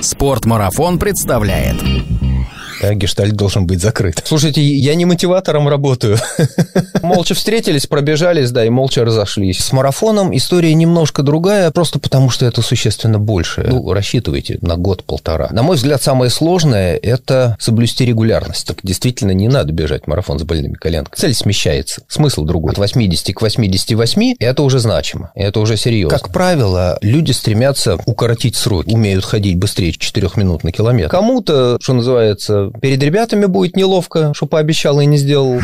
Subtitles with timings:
[0.00, 1.76] Спортмарафон представляет
[2.82, 4.22] а гештальт должен быть закрыт.
[4.24, 6.18] Слушайте, я не мотиватором работаю.
[7.02, 9.58] Молча встретились, пробежались, да, и молча разошлись.
[9.58, 13.66] С марафоном история немножко другая, просто потому что это существенно больше.
[13.68, 15.48] Ну, рассчитывайте на год-полтора.
[15.50, 18.66] На мой взгляд, самое сложное– это соблюсти регулярность.
[18.66, 21.18] Так действительно не надо бежать марафон с больными коленками.
[21.18, 22.02] Цель смещается.
[22.08, 22.72] Смысл другой.
[22.72, 26.18] От 80 к 88– это уже значимо, это уже серьезно.
[26.18, 31.10] Как правило, люди стремятся укоротить срок, умеют ходить быстрее 4 минут на километр.
[31.10, 35.60] Кому-то, что называется, перед ребятами будет неловко, что пообещал и не сделал.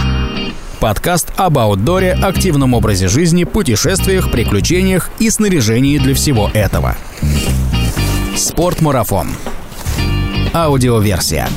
[0.80, 6.96] Подкаст об аутдоре, активном образе жизни, путешествиях, приключениях и снаряжении для всего этого.
[8.36, 9.28] Спортмарафон.
[10.52, 11.48] Аудиоверсия.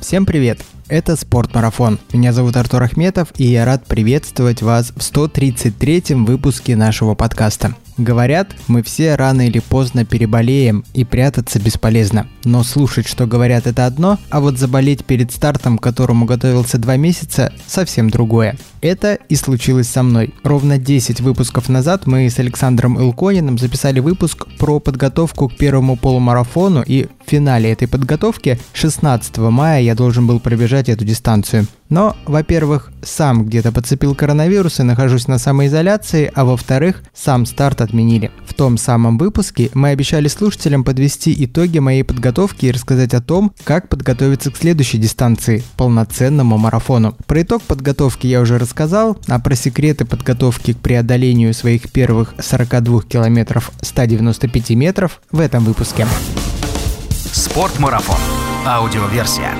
[0.00, 0.60] Всем привет!
[0.90, 2.00] Это Спортмарафон.
[2.12, 7.76] Меня зовут Артур Ахметов, и я рад приветствовать вас в 133-м выпуске нашего подкаста.
[7.96, 12.26] Говорят, мы все рано или поздно переболеем, и прятаться бесполезно.
[12.44, 16.96] Но слушать, что говорят, это одно, а вот заболеть перед стартом, к которому готовился два
[16.96, 18.56] месяца, совсем другое.
[18.80, 20.32] Это и случилось со мной.
[20.42, 26.82] Ровно 10 выпусков назад мы с Александром Илкониным записали выпуск про подготовку к первому полумарафону,
[26.82, 31.66] и в финале этой подготовки 16 мая я должен был пробежать эту дистанцию.
[31.88, 38.30] Но, во-первых, сам где-то подцепил коронавирус и нахожусь на самоизоляции, а во-вторых, сам старт отменили.
[38.46, 43.52] В том самом выпуске мы обещали слушателям подвести итоги моей подготовки и рассказать о том,
[43.64, 47.16] как подготовиться к следующей дистанции– полноценному марафону.
[47.26, 53.02] Про итог подготовки я уже рассказал, а про секреты подготовки к преодолению своих первых 42
[53.02, 56.06] километров 195 метров в этом выпуске.
[57.32, 58.18] Спортмарафон.
[58.66, 59.54] Аудиоверсия.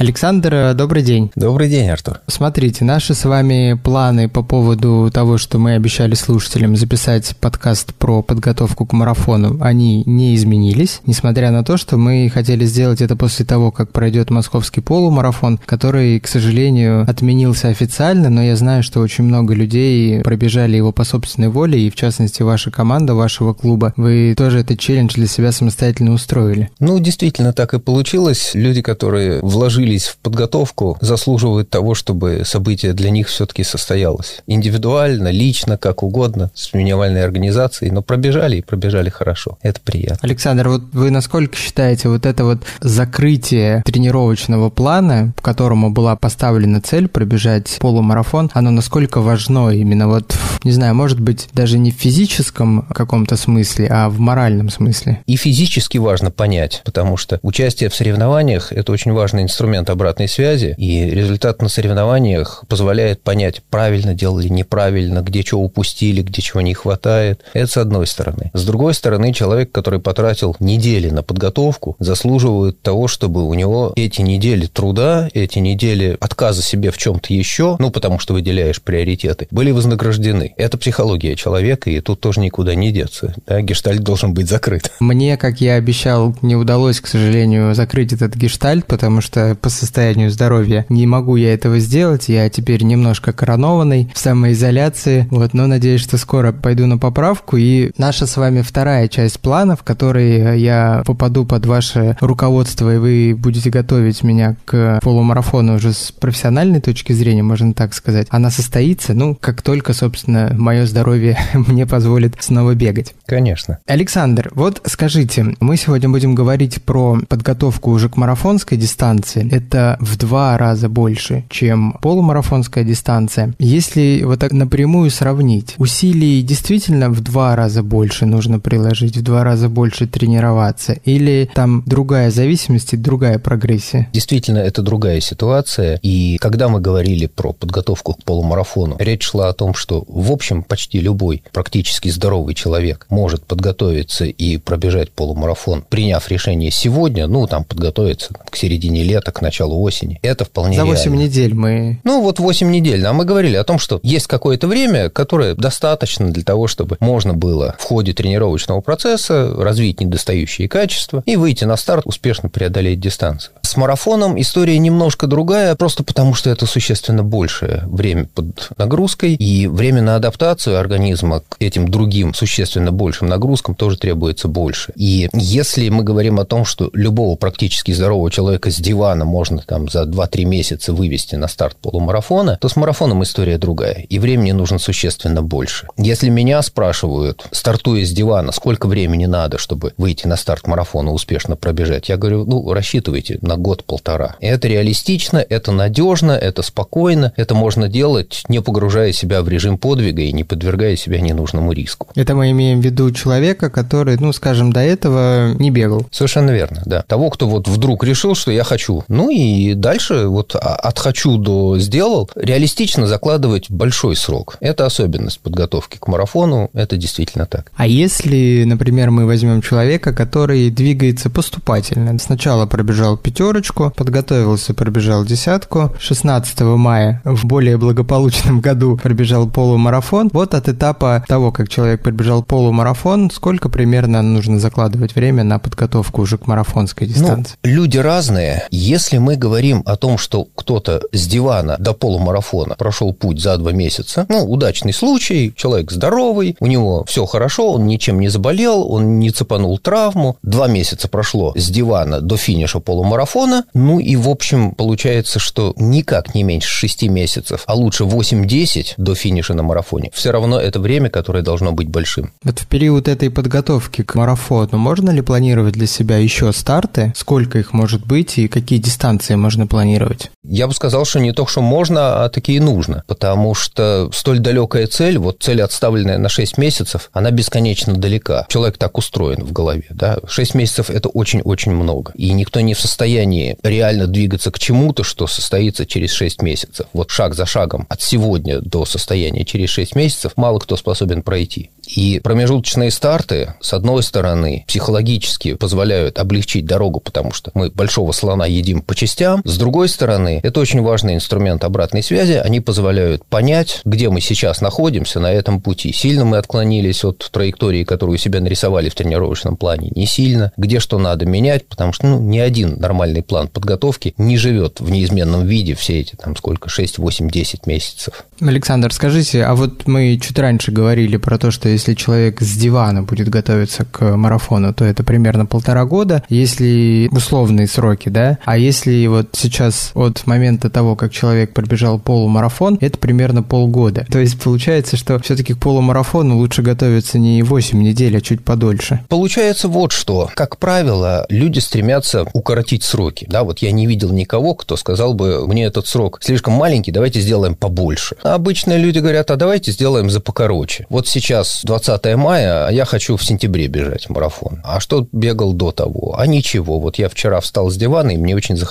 [0.00, 1.30] Александр, добрый день.
[1.36, 2.20] Добрый день, Артур.
[2.26, 8.22] Смотрите, наши с вами планы по поводу того, что мы обещали слушателям записать подкаст про
[8.22, 13.44] подготовку к марафону, они не изменились, несмотря на то, что мы хотели сделать это после
[13.44, 19.24] того, как пройдет московский полумарафон, который, к сожалению, отменился официально, но я знаю, что очень
[19.24, 24.34] много людей пробежали его по собственной воле, и в частности ваша команда вашего клуба, вы
[24.34, 26.70] тоже этот челлендж для себя самостоятельно устроили.
[26.80, 28.52] Ну, действительно так и получилось.
[28.54, 34.42] Люди, которые вложили вложились в подготовку, заслуживают того, чтобы событие для них все-таки состоялось.
[34.46, 39.58] Индивидуально, лично, как угодно, с минимальной организацией, но пробежали и пробежали хорошо.
[39.62, 40.18] Это приятно.
[40.22, 46.80] Александр, вот вы насколько считаете вот это вот закрытие тренировочного плана, по которому была поставлена
[46.80, 51.94] цель пробежать полумарафон, оно насколько важно именно вот, не знаю, может быть, даже не в
[51.94, 55.20] физическом каком-то смысле, а в моральном смысле?
[55.26, 60.28] И физически важно понять, потому что участие в соревнованиях– это очень важный инструмент инструмент обратной
[60.28, 66.60] связи, и результат на соревнованиях позволяет понять, правильно делали, неправильно, где чего упустили, где чего
[66.60, 67.42] не хватает.
[67.54, 68.50] Это с одной стороны.
[68.54, 74.22] С другой стороны, человек, который потратил недели на подготовку, заслуживает того, чтобы у него эти
[74.22, 79.70] недели труда, эти недели отказа себе в чем-то еще, ну, потому что выделяешь приоритеты, были
[79.70, 80.54] вознаграждены.
[80.56, 83.34] Это психология человека, и тут тоже никуда не деться.
[83.46, 84.90] Да, гештальт должен быть закрыт.
[85.00, 90.30] Мне, как я обещал, не удалось, к сожалению, закрыть этот гештальт, потому что по состоянию
[90.30, 90.86] здоровья.
[90.88, 96.18] Не могу я этого сделать, я теперь немножко коронованный, в самоизоляции, вот, но надеюсь, что
[96.18, 101.44] скоро пойду на поправку, и наша с вами вторая часть плана, в которой я попаду
[101.44, 107.42] под ваше руководство, и вы будете готовить меня к полумарафону уже с профессиональной точки зрения,
[107.42, 113.14] можно так сказать, она состоится, ну, как только, собственно, мое здоровье мне позволит снова бегать.
[113.26, 113.78] Конечно.
[113.86, 120.16] Александр, вот скажите, мы сегодня будем говорить про подготовку уже к марафонской дистанции это в
[120.16, 123.54] два раза больше, чем полумарафонская дистанция.
[123.58, 129.44] Если вот так напрямую сравнить, усилий действительно в два раза больше нужно приложить, в два
[129.44, 134.08] раза больше тренироваться, или там другая зависимость и другая прогрессия?
[134.12, 139.52] Действительно, это другая ситуация, и когда мы говорили про подготовку к полумарафону, речь шла о
[139.52, 146.28] том, что в общем почти любой практически здоровый человек может подготовиться и пробежать полумарафон, приняв
[146.30, 150.18] решение сегодня, ну, там, подготовиться к середине лета, к к началу осени.
[150.22, 151.22] Это вполне За 8 реально.
[151.22, 152.00] недель мы...
[152.04, 153.04] Ну, вот 8 недель.
[153.06, 157.32] А мы говорили о том, что есть какое-то время, которое достаточно для того, чтобы можно
[157.32, 163.54] было в ходе тренировочного процесса развить недостающие качества и выйти на старт, успешно преодолеть дистанцию.
[163.62, 169.66] С марафоном история немножко другая, просто потому что это существенно большее время под нагрузкой, и
[169.66, 174.92] время на адаптацию организма к этим другим существенно большим нагрузкам тоже требуется больше.
[174.96, 179.88] И если мы говорим о том, что любого практически здорового человека с дивана можно там
[179.88, 184.78] за 2-3 месяца вывести на старт полумарафона, то с марафоном история другая, и времени нужно
[184.78, 185.86] существенно больше.
[185.96, 191.56] Если меня спрашивают, стартуя с дивана, сколько времени надо, чтобы выйти на старт марафона успешно
[191.56, 194.36] пробежать, я говорю, ну, рассчитывайте на год-полтора.
[194.40, 200.22] Это реалистично, это надежно, это спокойно, это можно делать, не погружая себя в режим подвига
[200.22, 202.08] и не подвергая себя ненужному риску.
[202.14, 206.06] Это мы имеем в виду человека, который, ну, скажем, до этого не бегал.
[206.10, 207.02] Совершенно верно, да.
[207.02, 209.04] Того, кто вот вдруг решил, что я хочу.
[209.08, 214.56] Ну и дальше вот от хочу до сделал, реалистично закладывать большой срок.
[214.60, 217.72] Это особенность подготовки к марафону, это действительно так.
[217.74, 225.94] А если, например, мы возьмем человека, который двигается поступательно, сначала пробежал пятерочку, подготовился, пробежал десятку,
[225.98, 232.42] 16 мая в более благополучном году пробежал полумарафон, вот от этапа того, как человек пробежал
[232.42, 237.56] полумарафон, сколько примерно нужно закладывать время на подготовку уже к марафонской ну, дистанции?
[237.62, 238.66] Ну, люди разные.
[238.70, 243.72] Если мы говорим о том, что кто-то с дивана до полумарафона прошел путь за два
[243.72, 249.18] месяца, ну, удачный случай, человек здоровый, у него все хорошо, он ничем не заболел, он
[249.18, 254.72] не цепанул травму, два месяца прошло с дивана до финиша полумарафона, ну и, в общем,
[254.72, 260.10] получается, что никак не меньше 6 месяцев, а лучше 8-10 до финиша на марафоне.
[260.14, 262.32] Все равно это время, которое должно быть большим.
[262.44, 267.12] Вот в период этой подготовки к марафону можно ли планировать для себя еще старты?
[267.16, 268.99] Сколько их может быть и какие дистанции
[269.36, 270.30] можно планировать?
[270.42, 274.86] Я бы сказал, что не то, что можно, а такие нужно, потому что столь далекая
[274.86, 278.46] цель, вот цель, отставленная на 6 месяцев, она бесконечно далека.
[278.48, 280.18] Человек так устроен в голове, да.
[280.26, 285.26] 6 месяцев– это очень-очень много, и никто не в состоянии реально двигаться к чему-то, что
[285.26, 286.86] состоится через 6 месяцев.
[286.92, 291.70] Вот шаг за шагом от сегодня до состояния через 6 месяцев мало кто способен пройти.
[291.86, 298.46] И промежуточные старты, с одной стороны, психологически позволяют облегчить дорогу, потому что мы большого слона
[298.46, 299.40] едим по частям.
[299.44, 302.32] С другой стороны, это очень важный инструмент обратной связи.
[302.32, 305.92] Они позволяют понять, где мы сейчас находимся на этом пути.
[305.92, 310.50] Сильно мы отклонились от траектории, которую себя нарисовали в тренировочном плане, не сильно.
[310.56, 314.90] Где что надо менять, потому что ну, ни один нормальный план подготовки не живет в
[314.90, 318.24] неизменном виде все эти, там, сколько, 6, 8, 10 месяцев.
[318.40, 323.04] Александр, скажите, а вот мы чуть раньше говорили про то, что если человек с дивана
[323.04, 328.79] будет готовиться к марафону, то это примерно полтора года, если условные сроки, да, а если
[329.08, 334.06] вот сейчас от момента того, как человек пробежал полумарафон, это примерно полгода.
[334.10, 339.00] То есть получается, что все-таки к полумарафону лучше готовиться не 8 недель, а чуть подольше.
[339.08, 340.30] Получается вот что.
[340.34, 343.26] Как правило, люди стремятся укоротить сроки.
[343.28, 347.20] Да, вот я не видел никого, кто сказал бы, мне этот срок слишком маленький, давайте
[347.20, 348.16] сделаем побольше.
[348.22, 350.86] А обычные люди говорят, а давайте сделаем за покороче.
[350.88, 354.60] Вот сейчас 20 мая, а я хочу в сентябре бежать марафон.
[354.64, 356.14] А что бегал до того?
[356.18, 356.78] А ничего.
[356.78, 358.69] Вот я вчера встал с дивана, и мне очень захотелось.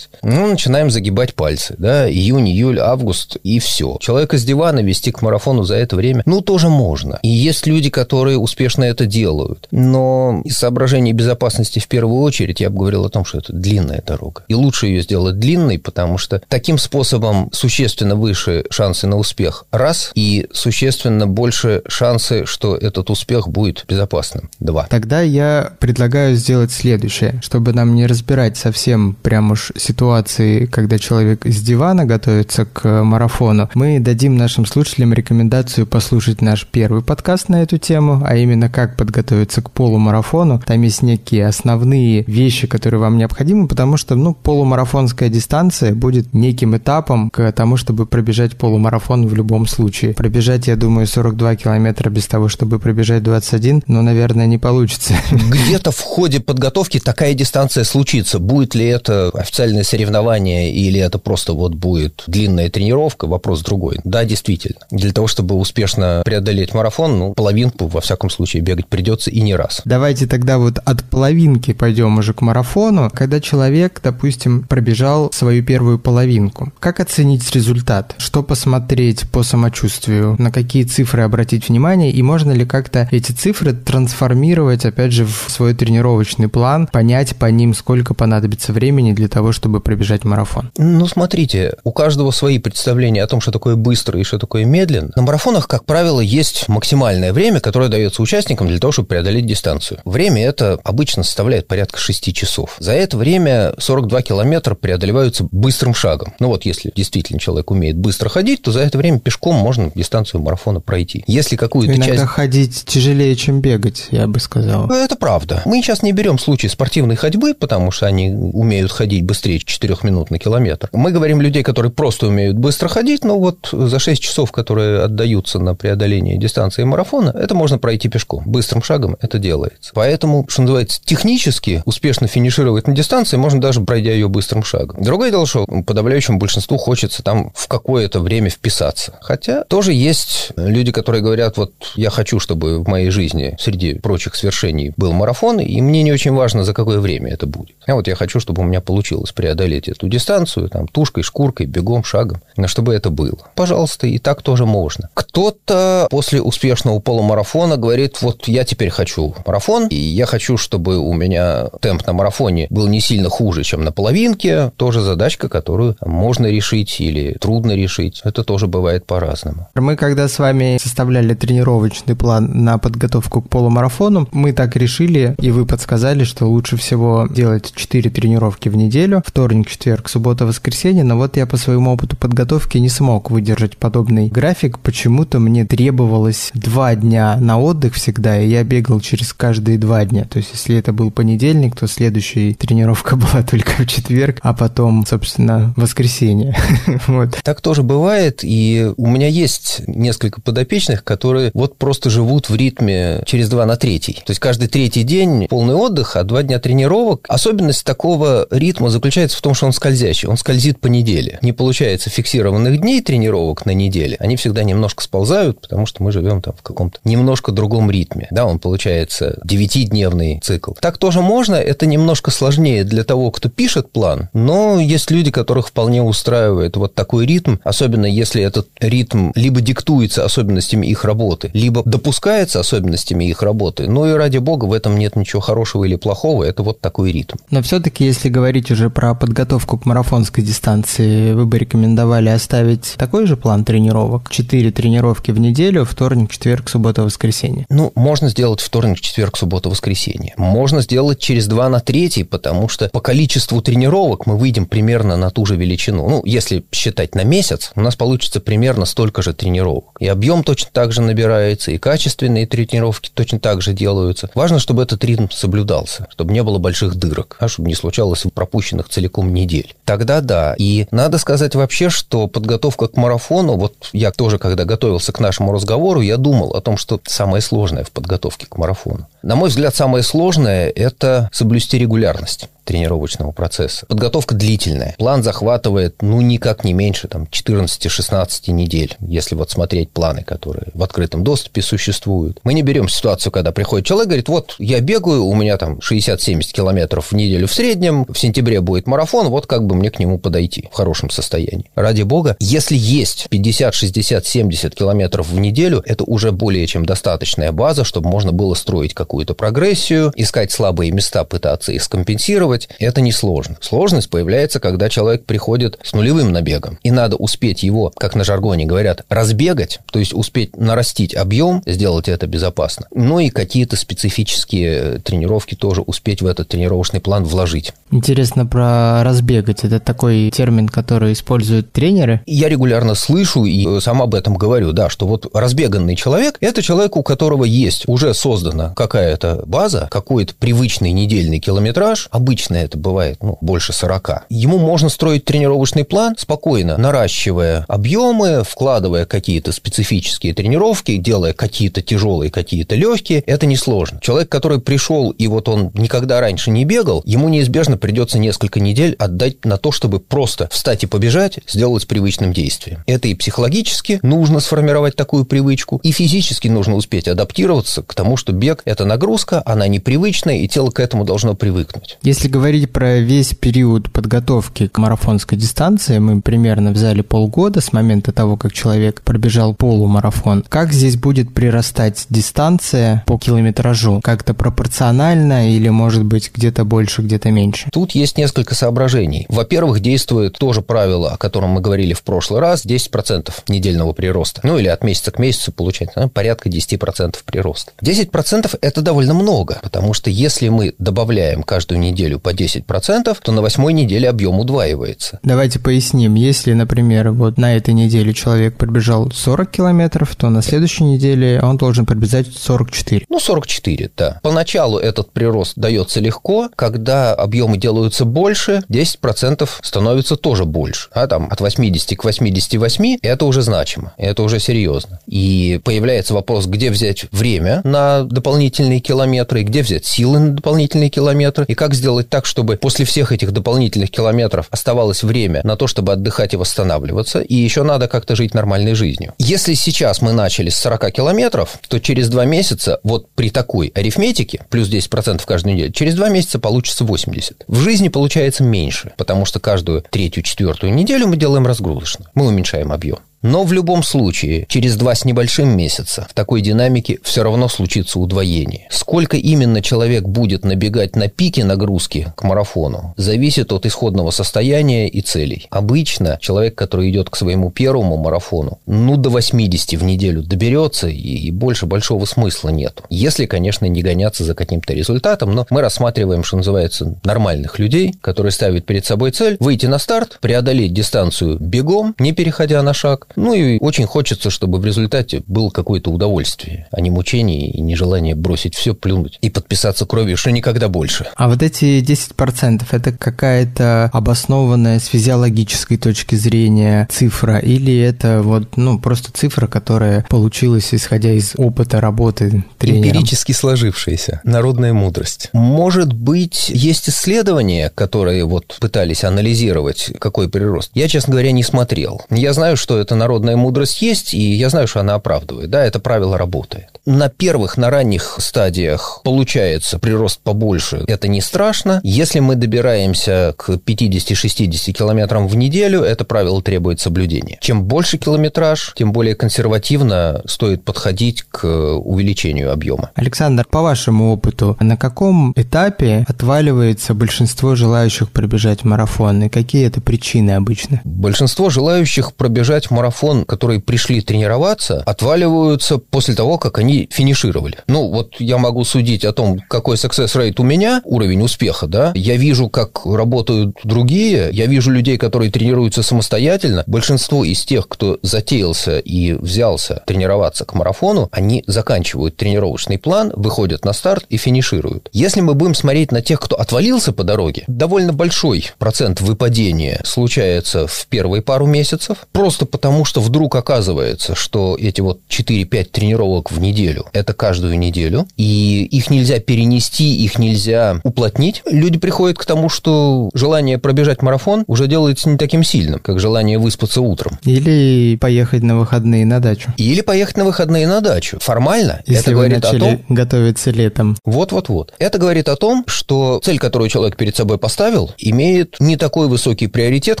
[0.22, 3.98] Ну, начинаем загибать пальцы, да, июнь, июль, август, и все.
[4.00, 7.18] Человека с дивана вести к марафону за это время, ну, тоже можно.
[7.22, 9.68] И есть люди, которые успешно это делают.
[9.70, 14.02] Но из соображений безопасности в первую очередь я бы говорил о том, что это длинная
[14.06, 14.44] дорога.
[14.48, 19.66] И лучше ее сделать длинной, потому что таким способом существенно выше шансы на успех.
[19.70, 20.10] Раз.
[20.14, 24.50] И существенно больше шансы, что этот успех будет безопасным.
[24.60, 24.86] Два.
[24.88, 31.46] Тогда я предлагаю сделать следующее, чтобы нам не разбирать совсем прям уж ситуации, когда человек
[31.46, 33.70] с дивана готовится к марафону.
[33.72, 38.98] Мы дадим нашим слушателям рекомендацию послушать наш первый подкаст на эту тему, а именно как
[38.98, 40.60] подготовиться к полумарафону.
[40.66, 46.76] Там есть некие основные вещи, которые вам необходимы, потому что, ну, полумарафонская дистанция будет неким
[46.76, 50.12] этапом к тому, чтобы пробежать полумарафон в любом случае.
[50.12, 55.14] Пробежать, я думаю, 42 километра без того, чтобы пробежать 21, но, наверное, не получится.
[55.30, 58.38] Где-то в ходе подготовки такая дистанция случится.
[58.38, 64.00] Будет ли это официальное соревнование или это просто вот будет длинная тренировка, вопрос другой.
[64.04, 64.80] Да, действительно.
[64.90, 69.54] Для того, чтобы успешно преодолеть марафон, ну, половинку, во всяком случае, бегать придется и не
[69.54, 69.82] раз.
[69.84, 73.10] Давайте тогда вот от половинки пойдем уже к марафону.
[73.12, 78.14] Когда человек, допустим, пробежал свою первую половинку, как оценить результат?
[78.18, 78.92] Что посмотреть?
[78.92, 80.36] смотреть по самочувствию?
[80.38, 82.10] На какие цифры обратить внимание?
[82.10, 87.46] И можно ли как-то эти цифры трансформировать, опять же, в свой тренировочный план, понять по
[87.46, 90.70] ним, сколько понадобится времени для того, чтобы пробежать марафон?
[90.76, 95.10] Ну, смотрите, у каждого свои представления о том, что такое быстро и что такое медленно.
[95.16, 100.00] На марафонах, как правило, есть максимальное время, которое дается участникам для того, чтобы преодолеть дистанцию.
[100.04, 102.76] Время это обычно составляет порядка 6 часов.
[102.78, 106.34] За это время 42 километра преодолеваются быстрым шагом.
[106.38, 110.42] Ну вот, если действительно человек умеет быстро ходить, то за это время пешком можно дистанцию
[110.42, 111.24] марафона пройти.
[111.26, 112.28] Если какую-то Иногда часть...
[112.28, 114.86] ходить тяжелее, чем бегать, я бы сказал.
[114.86, 115.62] Ну, это правда.
[115.64, 120.30] Мы сейчас не берем случай спортивной ходьбы, потому что они умеют ходить быстрее 4 минут
[120.30, 120.88] на километр.
[120.92, 125.58] Мы говорим людей, которые просто умеют быстро ходить, но вот за 6 часов, которые отдаются
[125.58, 128.44] на преодоление дистанции марафона, это можно пройти пешком.
[128.46, 129.92] Быстрым шагом это делается.
[129.94, 135.02] Поэтому, что называется, технически успешно финишировать на дистанции можно даже пройдя ее быстрым шагом.
[135.02, 139.18] Другое дело, что подавляющему большинству хочется там в какое-то время вписаться.
[139.20, 144.34] Хотя тоже есть люди, которые говорят, вот я хочу, чтобы в моей жизни среди прочих
[144.34, 147.76] свершений был марафон, и мне не очень важно, за какое время это будет.
[147.86, 148.91] А вот я хочу, чтобы у меня получилось
[149.34, 153.38] преодолеть эту дистанцию, там, тушкой, шкуркой, бегом, шагом, чтобы это было.
[153.54, 155.08] Пожалуйста, и так тоже можно.
[155.14, 161.12] Кто-то после успешного полумарафона говорит, вот я теперь хочу марафон, и я хочу, чтобы у
[161.12, 164.72] меня темп на марафоне был не сильно хуже, чем на половинке.
[164.76, 168.20] Тоже задачка, которую можно решить или трудно решить.
[168.24, 169.68] Это тоже бывает по-разному.
[169.74, 175.50] Мы когда с вами составляли тренировочный план на подготовку к полумарафону, мы так решили, и
[175.50, 181.16] вы подсказали, что лучше всего делать 4 тренировки в неделю, вторник, четверг, суббота, воскресенье, но
[181.16, 186.96] вот я по своему опыту подготовки не смог выдержать подобный график, почему-то мне требовалось 2
[186.96, 190.92] дня на отдых всегда, и я бегал через каждые 2 дня, то есть если это
[190.92, 196.56] был понедельник, то следующая тренировка была только в четверг, а потом, собственно, воскресенье.
[197.06, 197.38] вот.
[197.42, 203.22] Так тоже бывает, и у меня есть несколько подопечных, которые вот просто живут в ритме
[203.26, 203.92] через 2 на 3.
[203.98, 207.26] То есть каждый третий день полный отдых, а два дня тренировок.
[207.28, 211.38] Особенность такого ритма заключается в том, что он скользящий, он скользит по неделе.
[211.42, 216.42] Не получается фиксированных дней тренировок на неделе, они всегда немножко сползают, потому что мы живем
[216.42, 218.28] там в каком-то немножко другом ритме.
[218.30, 220.72] Да, он получается девятидневный цикл.
[220.80, 225.68] Так тоже можно, это немножко сложнее для того, кто пишет план, но есть люди, которых
[225.68, 231.82] вполне устраивает вот такой ритм, особенно если этот ритм либо диктуется особенностями их работы, либо
[231.84, 233.88] допускается особенностями их работы.
[233.88, 237.36] Ну и ради бога, в этом нет ничего хорошего или плохого, это вот такой ритм.
[237.50, 243.26] Но все-таки, если говорить уже про подготовку к марафонской дистанции, вы бы рекомендовали оставить такой
[243.26, 244.30] же план тренировок?
[244.30, 247.66] Четыре тренировки в неделю, вторник, четверг, суббота, воскресенье.
[247.68, 250.34] Ну, можно сделать вторник, четверг, суббота, воскресенье.
[250.36, 255.30] Можно сделать через два на третий, потому что по количеству тренировок мы выйдем примерно на
[255.30, 256.08] ту же величину.
[256.08, 259.96] Ну, если считать на месяц, у нас получится примерно столько же тренировок.
[260.00, 264.30] И объем точно так же набирается, и качественные тренировки точно так же делаются.
[264.34, 268.88] Важно, чтобы этот ритм соблюдался, чтобы не было больших дырок, а чтобы не случалось пропущенных
[268.88, 269.72] целиком недель.
[269.84, 270.56] Тогда да.
[270.58, 275.52] И надо сказать вообще, что подготовка к марафону, вот я тоже, когда готовился к нашему
[275.52, 279.06] разговору, я думал о том, что самое сложное в подготовке к марафону.
[279.22, 283.86] На мой взгляд, самое сложное– это соблюсти регулярность тренировочного процесса.
[283.86, 284.94] Подготовка длительная.
[284.98, 290.82] План захватывает, ну, никак не меньше там, 14-16 недель, если вот смотреть планы, которые в
[290.82, 292.40] открытом доступе существуют.
[292.44, 296.52] Мы не берем ситуацию, когда приходит человек, говорит, вот я бегаю, у меня там 60-70
[296.52, 300.18] километров в неделю в среднем, в сентябре будет марафон, вот как бы мне к нему
[300.18, 301.70] подойти в хорошем состоянии.
[301.74, 307.52] Ради бога, если есть 50, 60, 70 километров в неделю, это уже более чем достаточная
[307.52, 313.00] база, чтобы можно было строить какую-то прогрессию, искать слабые места, пытаться их скомпенсировать, планировать это
[313.00, 313.56] несложно.
[313.60, 318.66] Сложность появляется, когда человек приходит с нулевым набегом, и надо успеть его, как на жаргоне
[318.66, 325.54] говорят, разбегать, то есть успеть нарастить объем, сделать это безопасно, ну и какие-то специфические тренировки
[325.54, 327.72] тоже успеть в этот тренировочный план вложить.
[327.90, 329.64] Интересно про разбегать.
[329.64, 332.20] Это такой термин, который используют тренеры?
[332.26, 336.96] Я регулярно слышу и сам об этом говорю, да, что вот разбеганный человек– это человек,
[336.96, 343.18] у которого есть уже создана какая-то база, какой-то привычный недельный километраж, обычно обычно это бывает
[343.22, 344.24] ну, больше 40.
[344.28, 352.30] Ему можно строить тренировочный план, спокойно наращивая объемы, вкладывая какие-то специфические тренировки, делая какие-то тяжелые,
[352.30, 353.20] какие-то легкие.
[353.20, 354.00] Это несложно.
[354.00, 358.96] Человек, который пришел и вот он никогда раньше не бегал, ему неизбежно придется несколько недель
[358.98, 362.82] отдать на то, чтобы просто встать и побежать, сделать привычным действием.
[362.86, 368.32] Это и психологически нужно сформировать такую привычку, и физически нужно успеть адаптироваться к тому, что
[368.32, 371.98] бег– это нагрузка, она непривычная, и тело к этому должно привыкнуть.
[372.02, 378.10] Если говорить про весь период подготовки к марафонской дистанции, мы примерно взяли полгода с момента
[378.10, 380.42] того, как человек пробежал полумарафон.
[380.48, 384.00] Как здесь будет прирастать дистанция по километражу?
[384.02, 387.68] Как-то пропорционально или, может быть, где-то больше, где-то меньше?
[387.70, 389.26] Тут есть несколько соображений.
[389.28, 394.40] Во-первых, действует тоже правило, о котором мы говорили в прошлый раз, 10% недельного прироста.
[394.42, 397.72] Ну, или от месяца к месяцу получать ну, порядка 10% прироста.
[397.82, 403.42] 10% это довольно много, потому что если мы добавляем каждую неделю по 10%, то на
[403.42, 405.18] восьмой неделе объем удваивается.
[405.22, 406.14] Давайте поясним.
[406.14, 411.56] Если, например, вот на этой неделе человек пробежал 40 километров, то на следующей неделе он
[411.56, 413.06] должен пробежать 44.
[413.08, 414.20] Ну, 44, да.
[414.22, 420.88] Поначалу этот прирост дается легко, когда объемы делаются больше, 10% становится тоже больше.
[420.92, 425.00] А там от 80 к 88 это уже значимо, это уже серьезно.
[425.06, 431.44] И появляется вопрос, где взять время на дополнительные километры, где взять силы на дополнительные километры,
[431.48, 435.94] и как сделать так, чтобы после всех этих дополнительных километров оставалось время на то, чтобы
[435.94, 439.14] отдыхать и восстанавливаться, и еще надо как-то жить нормальной жизнью.
[439.18, 444.44] Если сейчас мы начали с 40 километров, то через два месяца, вот при такой арифметике,
[444.50, 447.44] плюс 10% каждую неделю, через два месяца получится 80.
[447.48, 452.10] В жизни получается меньше, потому что каждую третью, четвертую неделю мы делаем разгрузочно.
[452.14, 452.98] Мы уменьшаем объем.
[453.22, 458.00] Но в любом случае, через два с небольшим месяца в такой динамике все равно случится
[458.00, 458.66] удвоение.
[458.70, 465.00] Сколько именно человек будет набегать на пике нагрузки к марафону, зависит от исходного состояния и
[465.02, 465.46] целей.
[465.50, 471.30] Обычно человек, который идет к своему первому марафону, ну до 80 в неделю доберется, и
[471.30, 472.82] больше большого смысла нет.
[472.90, 478.32] Если, конечно, не гоняться за каким-то результатом, но мы рассматриваем, что называется, нормальных людей, которые
[478.32, 483.34] ставят перед собой цель выйти на старт, преодолеть дистанцию бегом, не переходя на шаг, ну
[483.34, 488.54] и очень хочется, чтобы в результате было какое-то удовольствие, а не мучение и нежелание бросить
[488.54, 491.06] все, плюнуть и подписаться кровью, что никогда больше.
[491.16, 498.56] А вот эти 10% это какая-то обоснованная с физиологической точки зрения цифра или это вот,
[498.56, 502.90] ну, просто цифра, которая получилась исходя из опыта работы тренером?
[502.90, 505.28] Эмпирически сложившаяся, народная мудрость.
[505.32, 510.70] Может быть, есть исследования, которые вот пытались анализировать, какой прирост.
[510.74, 512.02] Я, честно говоря, не смотрел.
[512.10, 515.50] Я знаю, что это народная мудрость есть, и я знаю, что она оправдывает.
[515.50, 516.68] Да, это правило работает.
[516.86, 520.84] На первых, на ранних стадиях получается прирост побольше.
[520.86, 521.80] Это не страшно.
[521.82, 527.38] Если мы добираемся к 50-60 километрам в неделю, это правило требует соблюдения.
[527.40, 532.90] Чем больше километраж, тем более консервативно стоит подходить к увеличению объема.
[532.94, 539.80] Александр, по вашему опыту, на каком этапе отваливается большинство желающих пробежать марафон, и какие это
[539.80, 540.80] причины обычно?
[540.84, 547.56] Большинство желающих пробежать марафон марафон, которые пришли тренироваться, отваливаются после того, как они финишировали.
[547.66, 551.92] Ну, вот я могу судить о том, какой success rate у меня, уровень успеха, да.
[551.94, 556.64] Я вижу, как работают другие, я вижу людей, которые тренируются самостоятельно.
[556.66, 563.64] Большинство из тех, кто затеялся и взялся тренироваться к марафону, они заканчивают тренировочный план, выходят
[563.64, 564.90] на старт и финишируют.
[564.92, 570.66] Если мы будем смотреть на тех, кто отвалился по дороге, довольно большой процент выпадения случается
[570.66, 576.32] в первые пару месяцев, просто потому потому что вдруг оказывается, что эти вот 4-5 тренировок
[576.32, 581.42] в неделю– это каждую неделю, и их нельзя перенести, их нельзя уплотнить.
[581.48, 586.38] Люди приходят к тому, что желание пробежать марафон уже делается не таким сильным, как желание
[586.38, 587.20] выспаться утром.
[587.24, 589.52] Или поехать на выходные на дачу.
[589.58, 591.18] Или поехать на выходные на дачу.
[591.20, 592.80] Формально Если это говорит о том...
[592.88, 593.96] готовиться летом.
[594.04, 594.74] Вот-вот-вот.
[594.80, 599.46] Это говорит о том, что цель, которую человек перед собой поставил, имеет не такой высокий
[599.46, 600.00] приоритет,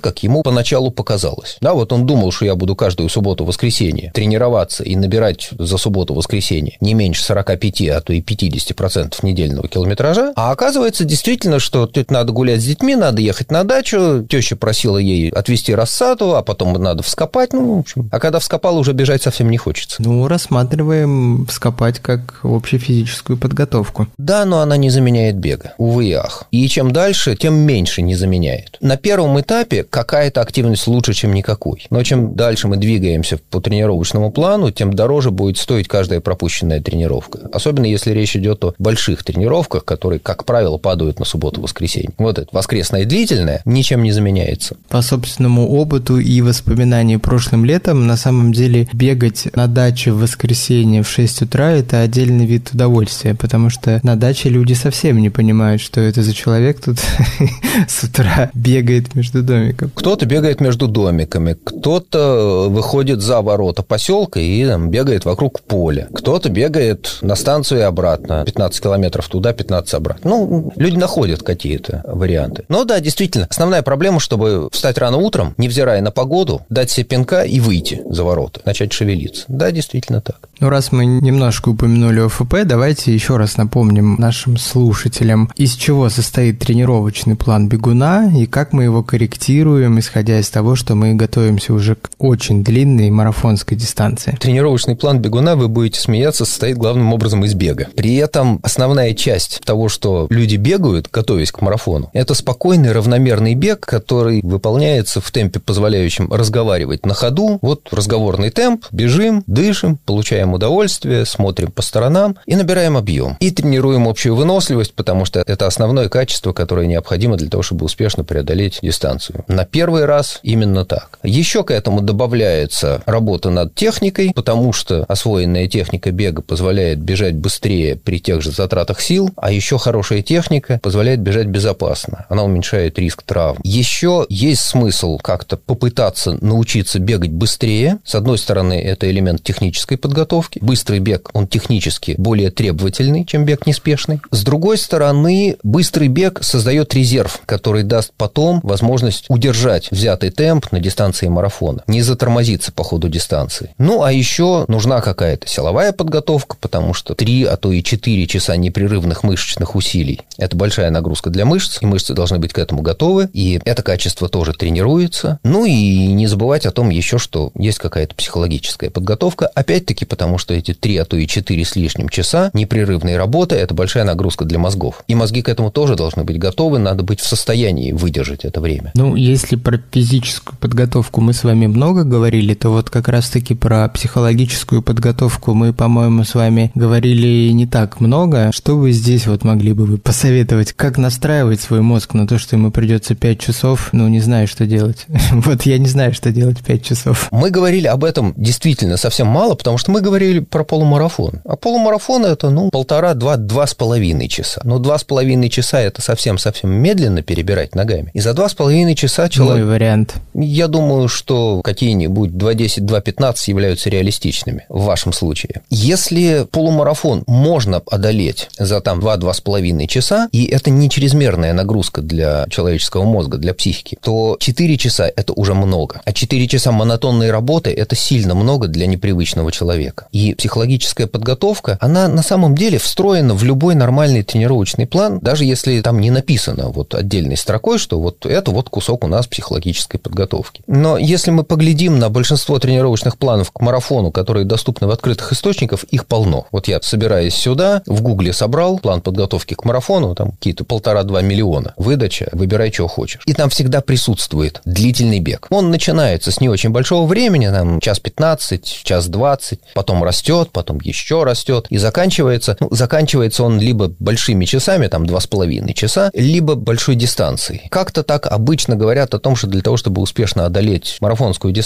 [0.00, 1.58] как ему поначалу показалось.
[1.60, 6.94] Да, вот он думал, что я буду каждую субботу-воскресенье тренироваться и набирать за субботу-воскресенье не
[6.94, 12.60] меньше 45, а то и 50% недельного километража, а оказывается действительно, что тут надо гулять
[12.60, 17.52] с детьми, надо ехать на дачу, теща просила ей отвезти рассаду, а потом надо вскопать,
[17.52, 19.96] ну, в общем, а когда вскопал, уже бежать совсем не хочется.
[20.02, 24.08] Ну, рассматриваем вскопать как общефизическую подготовку.
[24.18, 26.44] Да, но она не заменяет бега, увы и ах.
[26.50, 28.76] И чем дальше, тем меньше не заменяет.
[28.80, 31.86] На первом этапе какая-то активность лучше, чем никакой.
[31.90, 36.82] Но чем дальше дальше мы двигаемся по тренировочному плану, тем дороже будет стоить каждая пропущенная
[36.82, 37.48] тренировка.
[37.50, 42.10] Особенно если речь идет о больших тренировках, которые, как правило, падают на субботу-воскресенье.
[42.18, 44.76] Вот это воскресное длительное ничем не заменяется.
[44.90, 51.02] По собственному опыту и воспоминанию прошлым летом, на самом деле бегать на даче в воскресенье
[51.02, 55.80] в 6 утра– это отдельный вид удовольствия, потому что на даче люди совсем не понимают,
[55.80, 56.98] что это за человек тут
[57.88, 59.90] с утра бегает между домиками.
[59.94, 66.08] Кто-то бегает между домиками, кто-то выходит за ворота поселка и там, бегает вокруг поля.
[66.12, 68.44] Кто-то бегает на станцию и обратно.
[68.44, 70.30] 15 километров туда, 15 обратно.
[70.30, 72.64] Ну, люди находят какие-то варианты.
[72.68, 77.42] Но да, действительно, основная проблема, чтобы встать рано утром, невзирая на погоду, дать себе пинка
[77.42, 79.44] и выйти за ворота, начать шевелиться.
[79.48, 80.48] Да, действительно так.
[80.60, 86.60] Ну, раз мы немножко упомянули ОФП, давайте еще раз напомним нашим слушателям, из чего состоит
[86.60, 91.96] тренировочный план бегуна и как мы его корректируем, исходя из того, что мы готовимся уже
[91.96, 94.36] к очень длинной марафонской дистанции.
[94.40, 97.88] Тренировочный план бегуна, вы будете смеяться, состоит главным образом из бега.
[97.94, 103.80] При этом основная часть того, что люди бегают, готовясь к марафону, это спокойный равномерный бег,
[103.80, 107.58] который выполняется в темпе, позволяющем разговаривать на ходу.
[107.60, 113.36] Вот разговорный темп, бежим, дышим, получаем удовольствие, смотрим по сторонам и набираем объем.
[113.40, 118.24] И тренируем общую выносливость, потому что это основное качество, которое необходимо для того, чтобы успешно
[118.24, 119.44] преодолеть дистанцию.
[119.48, 121.18] На первый раз именно так.
[121.22, 127.96] Еще к этому добавляется работа над техникой, потому что освоенная техника бега позволяет бежать быстрее
[127.96, 132.26] при тех же затратах сил, а еще хорошая техника позволяет бежать безопасно.
[132.28, 133.58] Она уменьшает риск травм.
[133.64, 137.98] Еще есть смысл как-то попытаться научиться бегать быстрее.
[138.04, 140.60] С одной стороны, это элемент технической подготовки.
[140.62, 144.20] Быстрый бег, он технически более требовательный, чем бег неспешный.
[144.30, 150.78] С другой стороны, быстрый бег создает резерв, который даст потом возможность удержать взятый темп на
[150.78, 153.74] дистанции марафона, не затормозиться по ходу дистанции.
[153.78, 158.56] Ну, а еще нужна какая-то силовая подготовка, потому что 3, а то и 4 часа
[158.56, 163.28] непрерывных мышечных усилий– это большая нагрузка для мышц, и мышцы должны быть к этому готовы,
[163.32, 165.38] и это качество тоже тренируется.
[165.42, 170.54] Ну и не забывать о том еще, что есть какая-то психологическая подготовка, опять-таки потому, что
[170.54, 174.58] эти 3, а то и 4 с лишним часа непрерывной работы– это большая нагрузка для
[174.58, 175.02] мозгов.
[175.08, 178.92] И мозги к этому тоже должны быть готовы, надо быть в состоянии выдержать это время.
[178.94, 181.66] Ну, если про физическую подготовку мы с вами
[182.02, 187.66] много говорили, то вот как раз-таки про психологическую подготовку мы, по-моему, с вами говорили не
[187.66, 188.50] так много.
[188.52, 190.72] Что вы здесь вот могли бы вы посоветовать?
[190.72, 194.66] Как настраивать свой мозг на то, что ему придется 5 часов, ну, не знаю, что
[194.66, 195.06] делать.
[195.32, 197.28] вот я не знаю, что делать 5 часов.
[197.30, 201.40] Мы говорили об этом действительно совсем мало, потому что мы говорили про полумарафон.
[201.44, 204.60] А полумарафон это, ну, полтора, два, два с половиной часа.
[204.64, 208.10] Но два с половиной часа это совсем-совсем медленно перебирать ногами.
[208.14, 209.64] И за два с половиной часа человек...
[209.64, 210.14] Мой вариант.
[210.34, 211.60] Я думаю, что
[211.92, 215.62] какие-нибудь 2.10, 2.15 являются реалистичными в вашем случае.
[215.68, 223.04] Если полумарафон можно одолеть за там 2-2,5 часа, и это не чрезмерная нагрузка для человеческого
[223.04, 226.00] мозга, для психики, то 4 часа– это уже много.
[226.04, 230.06] А 4 часа монотонной работы– это сильно много для непривычного человека.
[230.12, 235.80] И психологическая подготовка, она на самом деле встроена в любой нормальный тренировочный план, даже если
[235.82, 240.62] там не написано вот отдельной строкой, что вот это вот кусок у нас психологической подготовки.
[240.66, 245.84] Но если мы поглядим на большинство тренировочных планов к марафону, которые доступны в открытых источниках,
[245.84, 246.46] их полно.
[246.50, 251.74] Вот я, собираясь сюда, в Гугле собрал план подготовки к марафону, там какие-то полтора-два миллиона.
[251.76, 253.22] Выдача, выбирай, что хочешь.
[253.26, 255.46] И там всегда присутствует длительный бег.
[255.50, 260.80] Он начинается с не очень большого времени, там час 15, час 20, потом растет, потом
[260.80, 266.10] еще растет, и заканчивается, ну, заканчивается он либо большими часами, там два с половиной часа,
[266.14, 267.68] либо большой дистанцией.
[267.70, 271.61] Как-то так обычно говорят о том, что для того, чтобы успешно одолеть марафонскую дистанцию,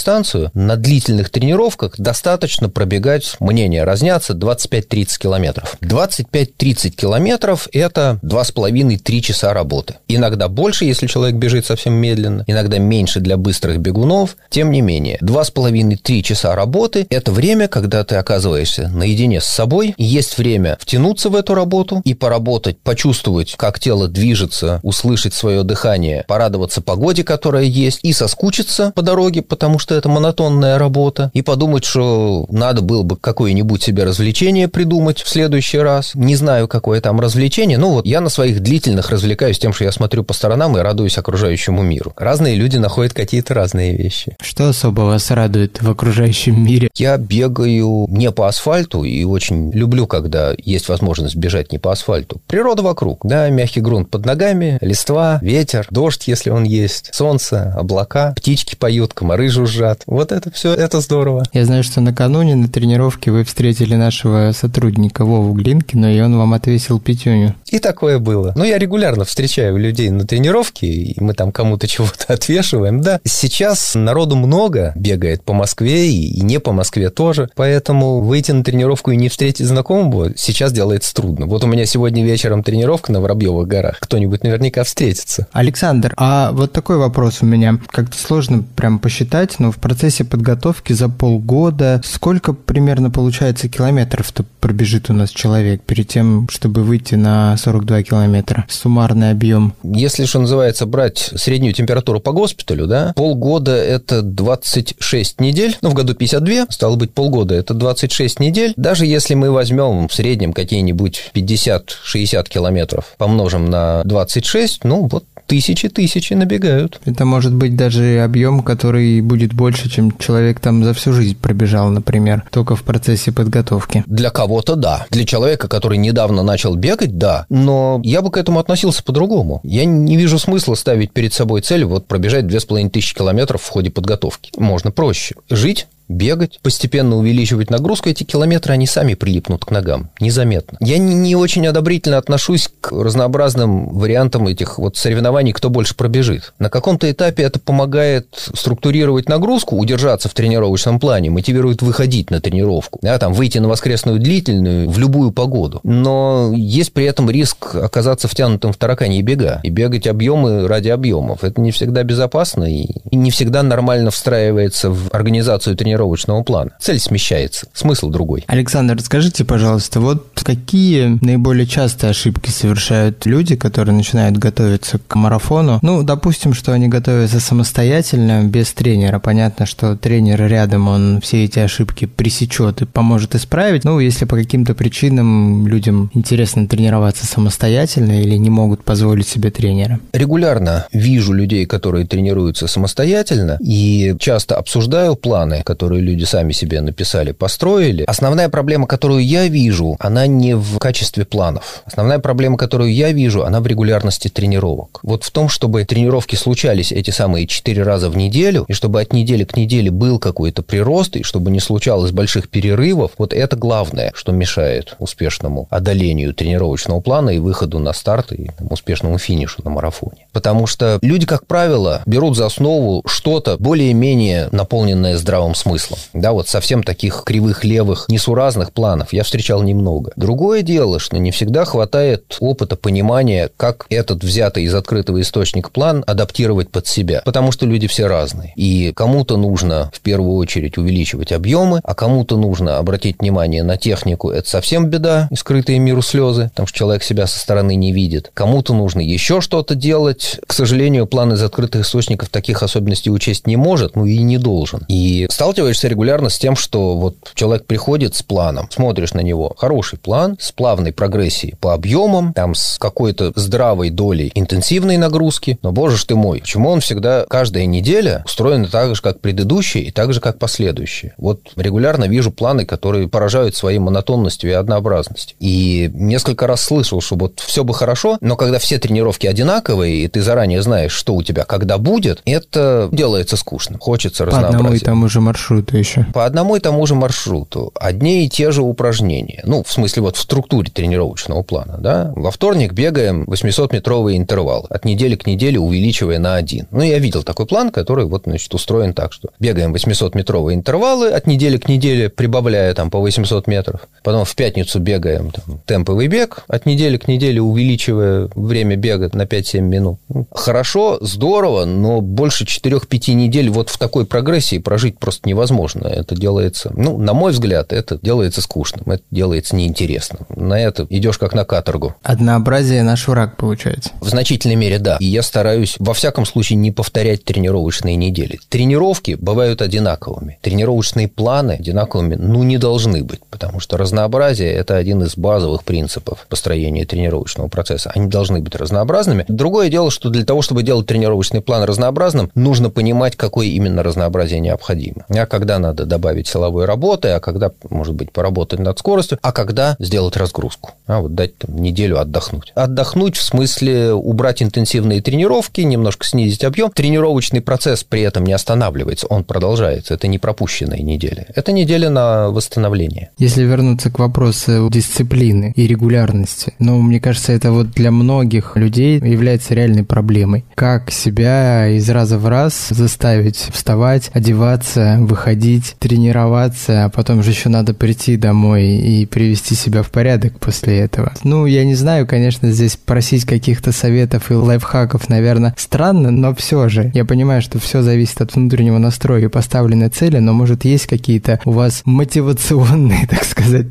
[0.53, 5.77] на длительных тренировках достаточно пробегать, мнения разнятся, 25-30 километров.
[5.81, 9.95] 25-30 километров– это 2,5-3 часа работы.
[10.07, 14.37] Иногда больше, если человек бежит совсем медленно, иногда меньше для быстрых бегунов.
[14.49, 20.37] Тем не менее, 2,5-3 часа работы– это время, когда ты оказываешься наедине с собой, есть
[20.37, 26.81] время втянуться в эту работу и поработать, почувствовать, как тело движется, услышать свое дыхание, порадоваться
[26.81, 32.45] погоде, которая есть, и соскучиться по дороге, потому что это монотонная работа, и подумать, что
[32.49, 36.11] надо было бы какое-нибудь себе развлечение придумать в следующий раз.
[36.15, 39.91] Не знаю, какое там развлечение, но вот я на своих длительных развлекаюсь тем, что я
[39.91, 42.13] смотрю по сторонам и радуюсь окружающему миру.
[42.17, 44.35] Разные люди находят какие-то разные вещи.
[44.41, 46.89] Что особо вас радует в окружающем мире?
[46.95, 52.41] Я бегаю не по асфальту и очень люблю, когда есть возможность бежать не по асфальту.
[52.47, 58.33] Природа вокруг, да, мягкий грунт под ногами, листва, ветер, дождь, если он есть, солнце, облака,
[58.35, 59.76] птички поют, комары жужжат.
[60.07, 61.43] Вот это все, это здорово.
[61.53, 66.53] Я знаю, что накануне на тренировке вы встретили нашего сотрудника Вову Глинкина, и он вам
[66.53, 67.55] отвесил пятюню.
[67.67, 68.53] И такое было.
[68.55, 73.01] Но я регулярно встречаю людей на тренировке, и мы там кому-то чего-то отвешиваем.
[73.01, 78.63] Да, сейчас народу много бегает по Москве и не по Москве тоже, поэтому выйти на
[78.63, 81.45] тренировку и не встретить знакомого сейчас делается трудно.
[81.45, 83.99] Вот у меня сегодня вечером тренировка на Воробьевых горах.
[83.99, 85.47] Кто-нибудь наверняка встретится.
[85.51, 87.77] Александр, а вот такой вопрос у меня.
[87.89, 95.09] Как-то сложно прям посчитать, но в процессе подготовки за полгода сколько примерно получается километров-то пробежит
[95.09, 98.65] у нас человек перед тем, чтобы выйти на 42 километра?
[98.69, 99.73] Суммарный объем.
[99.83, 105.93] Если, что называется, брать среднюю температуру по госпиталю, да, полгода– это 26 недель, ну, в
[105.93, 108.73] году 52, стало быть, полгода– это 26 недель.
[108.75, 116.33] Даже если мы возьмем в среднем какие-нибудь 50-60 километров, помножим на 26, ну, вот тысячи-тысячи
[116.33, 116.99] набегают.
[117.05, 121.89] Это может быть даже объем, который будет больше, чем человек там за всю жизнь пробежал,
[121.89, 124.03] например, только в процессе подготовки.
[124.05, 125.05] Для кого-то да.
[125.09, 127.45] Для человека, который недавно начал бегать, да.
[127.49, 129.61] Но я бы к этому относился по-другому.
[129.63, 134.51] Я не вижу смысла ставить перед собой цель вот пробежать 2500 километров в ходе подготовки.
[134.57, 135.35] Можно проще.
[135.49, 140.77] Жить бегать, постепенно увеличивать нагрузку, эти километры, они сами прилипнут к ногам, незаметно.
[140.81, 146.53] Я не, не очень одобрительно отношусь к разнообразным вариантам этих вот соревнований, кто больше пробежит.
[146.59, 152.99] На каком-то этапе это помогает структурировать нагрузку, удержаться в тренировочном плане, мотивирует выходить на тренировку,
[153.01, 155.81] да, там, выйти на воскресную длительную в любую погоду.
[155.83, 160.89] Но есть при этом риск оказаться втянутым в таракане и бега, и бегать объемы ради
[160.89, 161.43] объемов.
[161.43, 166.71] Это не всегда безопасно и не всегда нормально встраивается в организацию тренировки тренировочного плана.
[166.79, 168.43] Цель смещается, смысл другой.
[168.47, 175.79] Александр, скажите, пожалуйста, вот какие наиболее частые ошибки совершают люди, которые начинают готовиться к марафону?
[175.81, 179.19] Ну, допустим, что они готовятся самостоятельно, без тренера.
[179.19, 183.83] Понятно, что тренер рядом, он все эти ошибки пресечет и поможет исправить.
[183.83, 189.99] Ну, если по каким-то причинам людям интересно тренироваться самостоятельно или не могут позволить себе тренера.
[190.13, 196.81] Регулярно вижу людей, которые тренируются самостоятельно, и часто обсуждаю планы, которые которые люди сами себе
[196.81, 198.03] написали, построили.
[198.07, 201.81] Основная проблема, которую я вижу, она не в качестве планов.
[201.85, 204.99] Основная проблема, которую я вижу, она в регулярности тренировок.
[205.01, 209.13] Вот в том, чтобы тренировки случались эти самые четыре раза в неделю, и чтобы от
[209.13, 214.11] недели к неделе был какой-то прирост, и чтобы не случалось больших перерывов, вот это главное,
[214.13, 219.69] что мешает успешному одолению тренировочного плана и выходу на старт и там, успешному финишу на
[219.69, 220.27] марафоне.
[220.33, 225.99] Потому что люди, как правило, берут за основу что-то более-менее наполненное здравым смыслом смыслом.
[226.13, 230.11] Да, вот совсем таких кривых левых, несуразных планов я встречал немного.
[230.15, 236.03] Другое дело, что не всегда хватает опыта, понимания, как этот взятый из открытого источника план
[236.07, 237.21] адаптировать под себя.
[237.25, 238.53] Потому что люди все разные.
[238.55, 244.29] И кому-то нужно в первую очередь увеличивать объемы, а кому-то нужно обратить внимание на технику.
[244.29, 248.31] Это совсем беда, скрытые миру слезы, потому что человек себя со стороны не видит.
[248.33, 250.39] Кому-то нужно еще что-то делать.
[250.47, 254.85] К сожалению, план из открытых источников таких особенностей учесть не может, ну и не должен.
[254.87, 259.53] И сталкиваясь сталкиваешься регулярно с тем, что вот человек приходит с планом, смотришь на него,
[259.57, 265.71] хороший план, с плавной прогрессией по объемам, там с какой-то здравой долей интенсивной нагрузки, но,
[265.71, 269.91] боже ж ты мой, почему он всегда, каждая неделя устроена так же, как предыдущие, и
[269.91, 271.13] так же, как последующие?
[271.17, 275.35] Вот регулярно вижу планы, которые поражают своей монотонностью и однообразностью.
[275.39, 280.07] И несколько раз слышал, что вот все бы хорошо, но когда все тренировки одинаковые, и
[280.07, 283.77] ты заранее знаешь, что у тебя когда будет, это делается скучно.
[283.79, 284.53] Хочется разнообразия.
[284.53, 286.05] По одному и тому же маршруту маршруту еще?
[286.13, 287.71] По одному и тому же маршруту.
[287.75, 289.41] Одни и те же упражнения.
[289.45, 292.11] Ну, в смысле, вот в структуре тренировочного плана, да.
[292.15, 294.67] Во вторник бегаем 800-метровый интервал.
[294.69, 296.67] От недели к неделе увеличивая на один.
[296.71, 301.27] Ну, я видел такой план, который вот, значит, устроен так, что бегаем 800-метровые интервалы от
[301.27, 303.87] недели к неделе, прибавляя там по 800 метров.
[304.03, 309.23] Потом в пятницу бегаем там, темповый бег, от недели к неделе увеличивая время бега на
[309.23, 309.99] 5-7 минут.
[310.09, 315.87] Ну, хорошо, здорово, но больше 4-5 недель вот в такой прогрессии прожить просто невозможно невозможно.
[315.87, 320.25] Это делается, ну, на мой взгляд, это делается скучным, это делается неинтересным.
[320.35, 321.95] На это идешь как на каторгу.
[322.01, 323.91] Однообразие наш враг, получается.
[324.01, 324.97] В значительной мере, да.
[324.99, 328.39] И я стараюсь, во всяком случае, не повторять тренировочные недели.
[328.49, 330.39] Тренировки бывают одинаковыми.
[330.41, 336.25] Тренировочные планы одинаковыми, ну, не должны быть, потому что разнообразие– это один из базовых принципов
[336.29, 337.91] построения тренировочного процесса.
[337.93, 339.25] Они должны быть разнообразными.
[339.27, 344.39] Другое дело, что для того, чтобы делать тренировочный план разнообразным, нужно понимать, какое именно разнообразие
[344.39, 345.05] необходимо.
[345.09, 349.75] Я когда надо добавить силовой работы, а когда, может быть, поработать над скоростью, а когда
[349.79, 350.71] сделать разгрузку.
[350.87, 352.51] А вот дать там, неделю отдохнуть.
[352.55, 356.71] Отдохнуть в смысле убрать интенсивные тренировки, немножко снизить объем.
[356.71, 359.93] Тренировочный процесс при этом не останавливается, он продолжается.
[359.93, 361.25] Это не пропущенная неделя.
[361.35, 363.11] Это неделя на восстановление.
[363.17, 368.99] Если вернуться к вопросу дисциплины и регулярности, ну, мне кажется, это вот для многих людей
[368.99, 370.45] является реальной проблемой.
[370.55, 377.31] Как себя из раза в раз заставить вставать, одеваться, выходить выходить, тренироваться, а потом же
[377.31, 381.11] еще надо прийти домой и привести себя в порядок после этого.
[381.23, 386.69] Ну, я не знаю, конечно, здесь просить каких-то советов и лайфхаков, наверное, странно, но все
[386.69, 386.91] же.
[386.93, 391.39] Я понимаю, что все зависит от внутреннего настроя и поставленной цели, но, может, есть какие-то
[391.45, 393.65] у вас мотивационные, так сказать,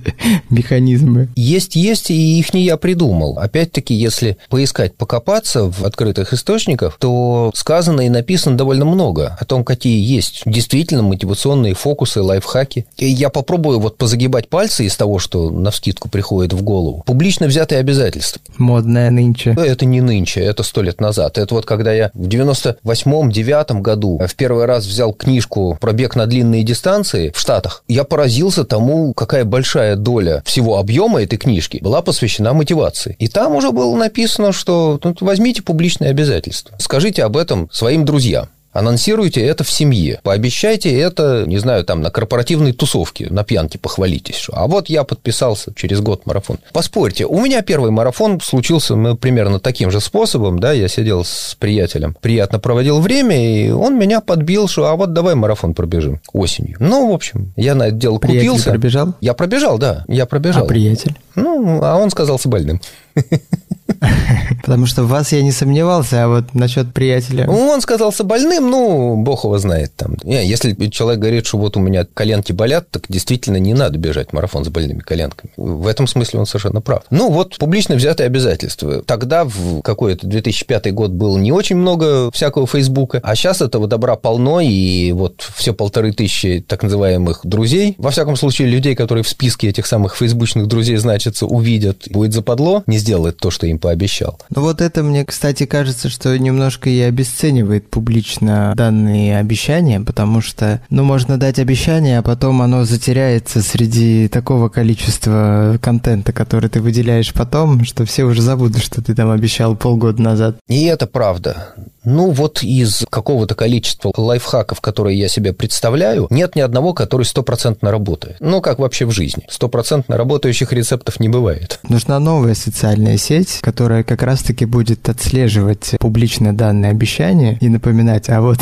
[0.50, 1.28] механизмы?
[1.36, 3.38] Есть, есть, и их не я придумал.
[3.38, 9.62] Опять-таки, если поискать, покопаться в открытых источниках, то сказано и написано довольно много о том,
[9.62, 11.35] какие есть действительно мотивационные
[11.74, 12.86] фокусы, лайфхаки.
[12.96, 17.02] И я попробую вот позагибать пальцы из того, что на вскидку приходит в голову.
[17.06, 18.40] Публично взятые обязательства.
[18.58, 19.54] Модное нынче.
[19.56, 21.38] Это не нынче, это сто лет назад.
[21.38, 26.26] Это вот когда я в 98-9 году в первый раз взял книжку про бег на
[26.26, 32.02] длинные дистанции в Штатах, я поразился тому, какая большая доля всего объема этой книжки была
[32.02, 33.16] посвящена мотивации.
[33.18, 38.48] И там уже было написано, что ну, возьмите публичные обязательства, скажите об этом своим друзьям.
[38.76, 40.20] Анонсируйте это в семье.
[40.22, 44.36] Пообещайте это, не знаю, там на корпоративной тусовке, на пьянке похвалитесь.
[44.36, 46.58] Что, а вот я подписался через год марафон.
[46.72, 51.56] Поспорьте, у меня первый марафон случился ну, примерно таким же способом, да, я сидел с
[51.58, 56.76] приятелем, приятно проводил время, и он меня подбил, что а вот давай марафон пробежим осенью.
[56.78, 58.70] Ну, в общем, я на это дело Приятель купился.
[58.70, 59.14] пробежал?
[59.22, 60.64] Я пробежал, да, я пробежал.
[60.64, 61.16] А приятель?
[61.34, 62.80] Ну, а он сказался больным.
[64.62, 67.46] Потому что в вас я не сомневался, а вот насчет приятеля...
[67.46, 70.16] Ну, он сказался больным, ну, бог его знает там.
[70.22, 74.32] Не, если человек говорит, что вот у меня коленки болят, так действительно не надо бежать
[74.32, 75.52] марафон с больными коленками.
[75.56, 77.04] В этом смысле он совершенно прав.
[77.10, 79.02] Ну, вот публично взятые обязательства.
[79.02, 84.16] Тогда, в какой-то 2005 год, было не очень много всякого Фейсбука, а сейчас этого добра
[84.16, 89.28] полно, и вот все полторы тысячи так называемых друзей, во всяком случае, людей, которые в
[89.28, 94.36] списке этих самых фейсбучных друзей значатся, увидят, будет западло, не сделает то, что им пообещал.
[94.50, 100.80] Ну вот это мне, кстати, кажется, что немножко и обесценивает публично данные обещания, потому что,
[100.90, 107.32] ну, можно дать обещание, а потом оно затеряется среди такого количества контента, который ты выделяешь
[107.32, 110.56] потом, что все уже забудут, что ты там обещал полгода назад.
[110.66, 111.76] И это правда.
[112.06, 117.90] Ну, вот из какого-то количества лайфхаков, которые я себе представляю, нет ни одного, который стопроцентно
[117.90, 118.36] работает.
[118.38, 119.42] Ну, как вообще в жизни.
[119.48, 121.80] Стопроцентно работающих рецептов не бывает.
[121.88, 128.40] Нужна новая социальная сеть, которая как раз-таки будет отслеживать публично данные обещания и напоминать, а
[128.40, 128.58] вот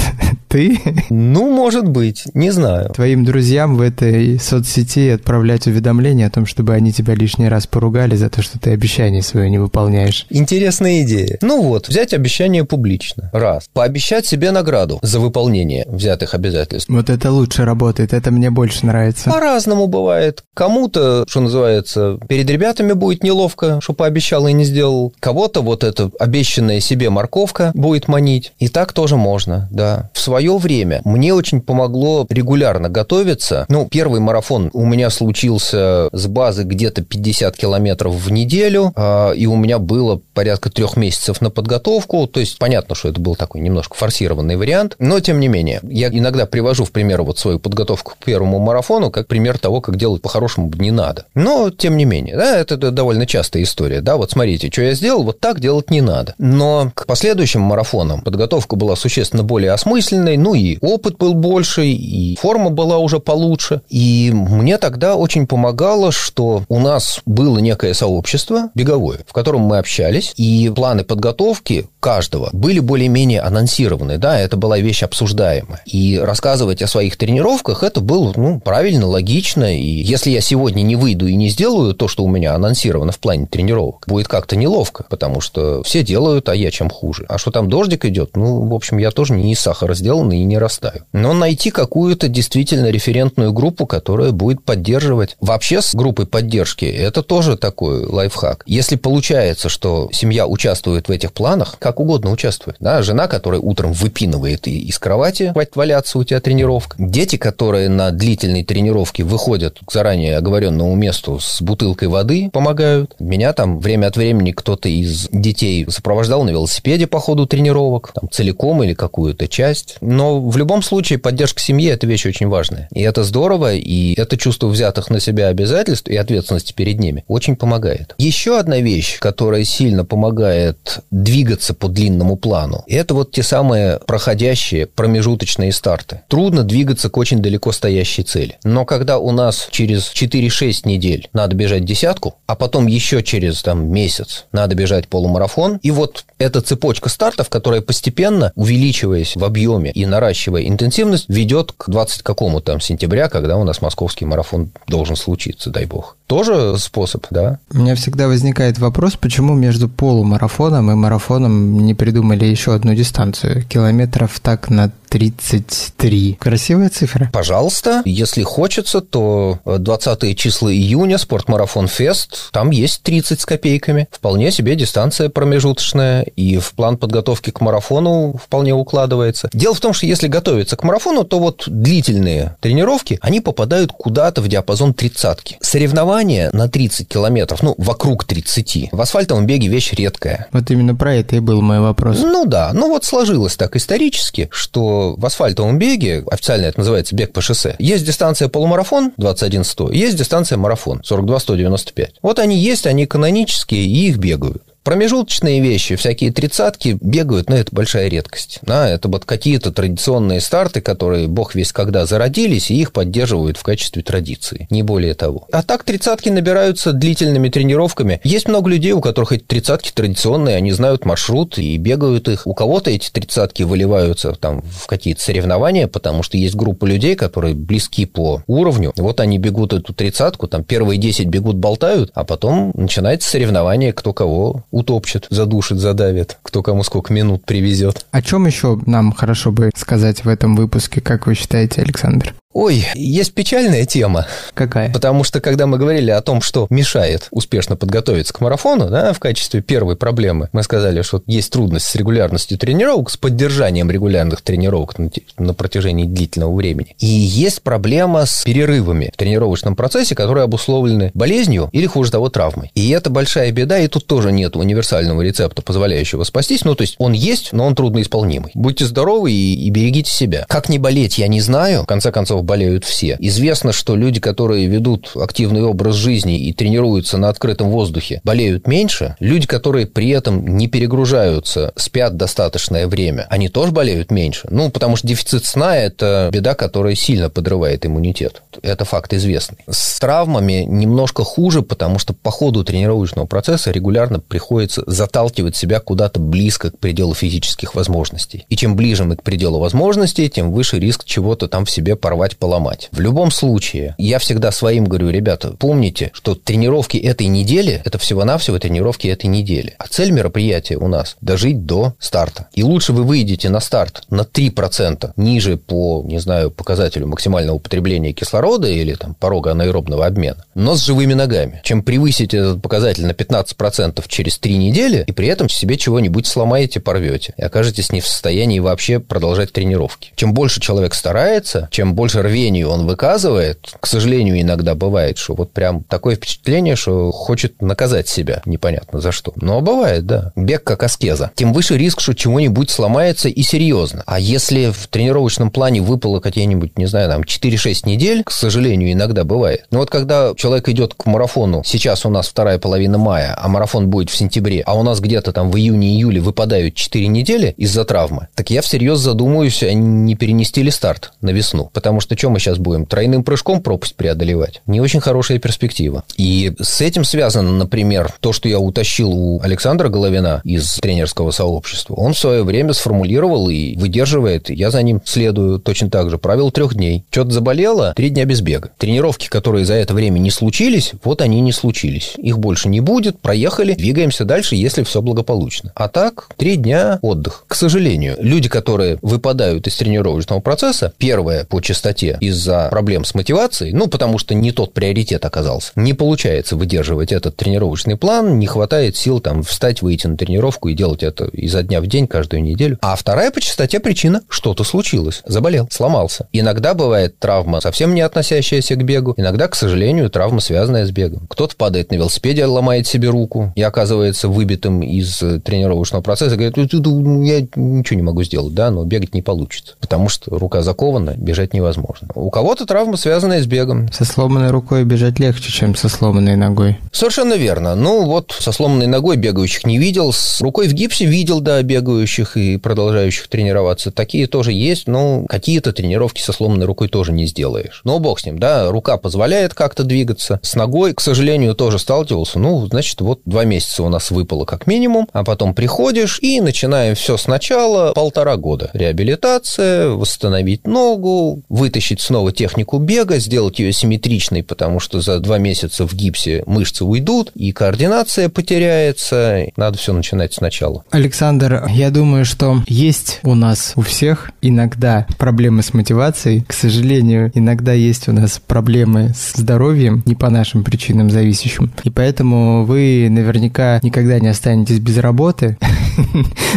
[0.55, 0.81] ты...
[1.11, 2.91] Ну, может быть, не знаю.
[2.91, 8.17] Твоим друзьям в этой соцсети отправлять уведомления о том, чтобы они тебя лишний раз поругали
[8.17, 10.27] за то, что ты обещание свое не выполняешь.
[10.31, 11.39] Интересная идея.
[11.43, 13.31] Ну вот, взять обещание публично.
[13.33, 13.69] Раз.
[13.73, 16.89] Пообещать себе награду за выполнение взятых обязательств.
[16.89, 19.31] Вот это лучше работает, это мне больше нравится.
[19.31, 20.43] По-разному бывает.
[20.55, 25.13] Кому-то, что называется, перед ребятами будет неловко, что пообещал и не сделал.
[25.21, 28.53] Кого-то вот эта обещанная себе морковка будет манить.
[28.59, 30.11] И так тоже можно, да.
[30.13, 33.65] В свое время мне очень помогло регулярно готовиться.
[33.69, 39.47] Ну, первый марафон у меня случился с базы где-то 50 километров в неделю, а, и
[39.47, 42.27] у меня было порядка трех месяцев на подготовку.
[42.27, 45.81] То есть понятно, что это был такой немножко форсированный вариант, но тем не менее.
[45.83, 49.97] Я иногда привожу в пример вот свою подготовку к первому марафону как пример того, как
[49.97, 51.25] делать по-хорошему не надо.
[51.35, 54.03] Но тем не менее, да, это довольно частая история.
[54.03, 56.35] Да, вот смотрите, что я сделал, вот так делать не надо.
[56.39, 62.37] Но к последующим марафонам подготовка была существенно более осмысленной, ну и опыт был больше, и
[62.37, 63.83] форма была уже получше.
[63.89, 69.79] И мне тогда очень помогало, что у нас было некое сообщество беговое, в котором мы
[69.79, 75.81] общались, и планы подготовки каждого были более-менее анонсированы, да, это была вещь обсуждаемая.
[75.87, 80.97] И рассказывать о своих тренировках это было, ну, правильно, логично, и если я сегодня не
[80.97, 85.05] выйду и не сделаю то, что у меня анонсировано в плане тренировок, будет как-то неловко,
[85.09, 87.25] потому что все делают, а я чем хуже.
[87.29, 90.43] А что там дождик идет, ну, в общем, я тоже не из сахара сделан и
[90.45, 91.03] не растаю.
[91.13, 95.37] Но найти какую-то действительно референтную группу, которая будет поддерживать.
[95.41, 98.65] Вообще с группой поддержки это тоже такой лайфхак.
[98.67, 102.77] Если получается, что семья участвует в этих планах, как угодно участвует.
[102.81, 106.97] Да, жена, которая утром выпинывает из кровати, хватит валяться, у тебя тренировка.
[106.99, 113.15] Дети, которые на длительной тренировке выходят к заранее оговоренному месту с бутылкой воды, помогают.
[113.19, 118.31] Меня там время от времени кто-то из детей сопровождал на велосипеде по ходу тренировок, там
[118.31, 119.97] целиком или какую-то часть.
[120.05, 122.89] Но в любом случае поддержка семьи– это вещь очень важная.
[122.93, 127.57] И это здорово, и это чувство взятых на себя обязательств и ответственности перед ними очень
[127.57, 128.15] помогает.
[128.19, 134.87] Еще одна вещь, которая сильно помогает двигаться по длинному плану, это вот те самые проходящие
[134.87, 136.21] промежуточные старты.
[136.29, 138.59] Трудно двигаться к очень далеко стоящей цели.
[138.63, 143.89] Но когда у нас через 4-6 недель надо бежать десятку, а потом еще через там,
[143.89, 150.07] месяц надо бежать полумарафон, и вот эта цепочка стартов, которая постепенно, увеличиваясь в объеме, и
[150.07, 155.71] наращивая интенсивность, ведет к 20 какому там сентября, когда у нас московский марафон должен случиться,
[155.71, 156.17] дай бог.
[156.35, 157.61] Тоже способ, да?
[157.73, 163.63] У меня всегда возникает вопрос, почему между полумарафоном и марафоном не придумали еще одну дистанцию?
[163.63, 166.39] Километров так на 33.
[166.41, 167.31] Красивая цифра.
[167.33, 174.09] Пожалуйста, если хочется, то 20 числа июня спортмарафон Фест, там есть 30 с копейками.
[174.11, 179.51] Вполне себе дистанция промежуточная, и в план подготовки к марафону вполне укладывается.
[179.53, 184.43] Дело в том, что если готовиться к марафону, то вот длительные тренировки, они попадают куда-то
[184.43, 185.59] в диапазон тридцатки.
[185.61, 190.49] Соревнования на 30 километров, ну, вокруг 30, в асфальтовом беге вещь редкая.
[190.53, 192.21] Вот именно про это и был мой вопрос.
[192.21, 197.33] Ну да, ну вот сложилось так исторически, что в асфальтовом беге, официально это называется бег
[197.33, 202.09] по шоссе, есть дистанция полумарафон 21-100, есть дистанция марафон 42-195.
[202.23, 204.63] Вот они есть, они канонические, и их бегают.
[204.85, 208.59] Промежуточные вещи, всякие тридцатки бегают, но это большая редкость.
[208.61, 213.63] Да, это вот какие-то традиционные старты, которые бог весь когда зародились, и их поддерживают в
[213.63, 215.49] качестве традиции, не более того.
[215.51, 218.21] А так тридцатки набираются длительными тренировками.
[218.25, 222.47] Есть много людей, у которых эти тридцатки традиционные, они знают маршрут и бегают их.
[222.47, 227.55] У кого-то эти тридцатки выливаются там в какие-то соревнования, потому что есть группа людей, которые
[227.55, 228.93] близки по уровню.
[228.97, 234.13] Вот они бегут эту тридцатку, там первые 10 бегут, болтают, а потом начинается соревнование, кто
[234.13, 238.07] кого утопчет, задушит, задавит, кто кому сколько минут привезет.
[238.11, 242.35] О чем еще нам хорошо бы сказать в этом выпуске, как вы считаете, Александр?
[242.55, 244.27] Ой, есть печальная тема.
[244.55, 244.93] Какая?
[244.93, 249.19] Потому что, когда мы говорили о том, что мешает успешно подготовиться к марафону, да, в
[249.19, 254.97] качестве первой проблемы, мы сказали, что есть трудность с регулярностью тренировок, с поддержанием регулярных тренировок
[255.01, 256.95] на, на протяжении длительного времени.
[257.01, 262.71] И есть проблема с перерывами в тренировочном процессе, которые обусловлены болезнью или, хуже того, травмой.
[262.77, 266.65] И это большая беда, и тут тоже нет универсального рецепта, позволяющего спастись.
[266.65, 268.53] Ну, то есть он есть, но он трудноисполнимый.
[268.55, 270.47] Будьте здоровы и, и берегите себя.
[270.49, 271.83] Как не болеть, я не знаю.
[271.83, 273.17] В конце концов, болеют все.
[273.19, 279.17] Известно, что люди, которые ведут активный образ жизни и тренируются на открытом воздухе, болеют меньше.
[279.19, 284.47] Люди, которые при этом не перегружаются, спят достаточное время, они тоже болеют меньше.
[284.51, 288.43] Ну, потому что дефицит сна– это беда, которая сильно подрывает иммунитет.
[288.63, 289.59] Это факт известный.
[289.69, 296.21] С травмами немножко хуже, потому что по ходу тренировочного процесса регулярно приходится заталкивать себя куда-то
[296.21, 298.47] близко к пределу физических возможностей.
[298.49, 302.34] И чем ближе мы к пределу возможностей, тем выше риск чего-то там в себе порвать
[302.35, 302.89] порвать, поломать.
[302.93, 308.59] В любом случае, я всегда своим говорю, ребята, помните, что тренировки этой недели– это всего-навсего
[308.59, 309.75] тренировки этой недели.
[309.79, 312.49] А цель мероприятия у нас– дожить до старта.
[312.55, 318.13] И лучше вы выйдете на старт на 3% ниже по, не знаю, показателю максимального употребления
[318.13, 323.13] кислорода или там порога анаэробного обмена, но с живыми ногами, чем превысить этот показатель на
[323.13, 328.07] 15% через 3 недели и при этом себе чего-нибудь сломаете, порвете и окажетесь не в
[328.07, 330.13] состоянии вообще продолжать тренировки.
[330.17, 335.53] Чем больше человек старается, чем больше рвению он выказывает, к сожалению, иногда бывает, что вот
[335.53, 339.33] прям такое впечатление, что хочет наказать себя, непонятно за что.
[339.37, 340.33] Но бывает, да.
[340.37, 341.31] Бег как аскеза.
[341.35, 344.03] Тем выше риск, что чего-нибудь сломается и серьезно.
[344.07, 349.25] А если в тренировочном плане выпало какие-нибудь, не знаю, там 4-6 недель, к сожалению, иногда
[349.25, 349.67] бывает.
[349.71, 353.89] Но вот когда человек идет к марафону, сейчас у нас вторая половина мая, а марафон
[353.89, 358.29] будет в сентябре, а у нас где-то там в июне-июле выпадают 4 недели из-за травмы,
[358.35, 361.71] так я всерьез задумаюсь, а не перенести ли старт на весну.
[361.73, 362.87] Потому что что мы сейчас будем?
[362.87, 364.63] Тройным прыжком пропасть преодолевать?
[364.67, 366.05] Не очень хорошая перспектива.
[366.17, 371.95] И с этим связано, например, то, что я утащил у Александра Головина из тренерского сообщества.
[371.95, 376.19] Он в свое время сформулировал и выдерживает, я за ним следую точно так же.
[376.19, 377.05] Правило трех дней.
[377.11, 378.71] Что-то заболело, три дня без бега.
[378.79, 382.15] Тренировки, которые за это время не случились, вот они не случились.
[382.17, 385.73] Их больше не будет, проехали, двигаемся дальше, если все благополучно.
[385.75, 387.45] А так, три дня отдых.
[387.49, 393.15] К сожалению, люди, которые выпадают из тренировочного процесса, первое по частоте частоте из-за проблем с
[393.15, 395.73] мотивацией, ну, потому что не тот приоритет оказался.
[395.77, 400.75] Не получается выдерживать этот тренировочный план, не хватает сил там встать, выйти на тренировку и
[400.75, 402.79] делать это изо дня в день каждую неделю.
[402.83, 406.29] А вторая по частоте причина– что-то случилось, заболел, сломался.
[406.33, 411.27] Иногда бывает травма, совсем не относящаяся к бегу, иногда, к сожалению, травма, связанная с бегом.
[411.29, 417.41] Кто-то падает на велосипеде, ломает себе руку и оказывается выбитым из тренировочного процесса, говорит, я
[417.57, 421.84] ничего не могу сделать, да, но бегать не получится, потому что рука закована, бежать невозможно
[421.85, 422.09] возможно.
[422.15, 423.91] У кого-то травма, связанная с бегом.
[423.93, 426.79] Со сломанной рукой бежать легче, чем со сломанной ногой.
[426.93, 427.75] Совершенно верно.
[427.75, 432.37] Ну, вот со сломанной ногой бегающих не видел, с рукой в гипсе видел, да, бегающих
[432.37, 433.91] и продолжающих тренироваться.
[433.91, 437.81] Такие тоже есть, но какие-то тренировки со сломанной рукой тоже не сделаешь.
[437.85, 440.41] Но бог с ним, да, рука позволяет как-то двигаться.
[440.43, 442.39] С ногой, к сожалению, тоже сталкивался.
[442.39, 446.95] Ну, значит, вот два месяца у нас выпало как минимум, а потом приходишь и начинаем
[446.95, 448.71] все сначала, полтора года.
[448.73, 451.43] Реабилитация, восстановить ногу,
[451.75, 456.85] вытащить снова технику бега, сделать ее симметричной, потому что за два месяца в гипсе мышцы
[456.85, 459.47] уйдут, и координация потеряется.
[459.57, 460.85] Надо все начинать сначала.
[460.93, 466.45] Александр, я думаю, что есть у нас у всех иногда проблемы с мотивацией.
[466.47, 471.73] К сожалению, иногда есть у нас проблемы с здоровьем, не по нашим причинам зависящим.
[471.83, 475.59] И поэтому вы наверняка никогда не останетесь без работы.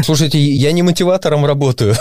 [0.04, 1.96] Слушайте, я не мотиватором работаю.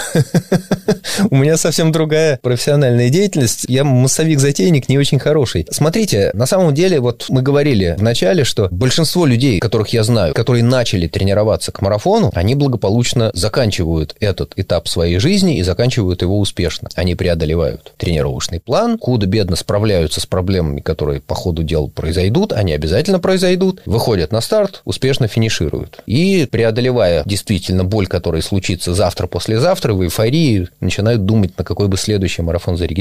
[1.31, 3.67] У меня совсем другая профессиональная деятельность.
[3.69, 5.67] Я массовик-затейник не очень хороший.
[5.71, 10.35] Смотрите, на самом деле, вот мы говорили в начале, что большинство людей, которых я знаю,
[10.35, 16.39] которые начали тренироваться к марафону, они благополучно заканчивают этот этап своей жизни и заканчивают его
[16.39, 16.89] успешно.
[16.95, 23.19] Они преодолевают тренировочный план, худо-бедно справляются с проблемами, которые по ходу дела произойдут, они обязательно
[23.19, 26.01] произойдут, выходят на старт, успешно финишируют.
[26.07, 32.43] И преодолевая действительно боль, которая случится завтра-послезавтра, в эйфории начинают думать, на какой бы следующий
[32.43, 32.96] марафон зарегистрироваться.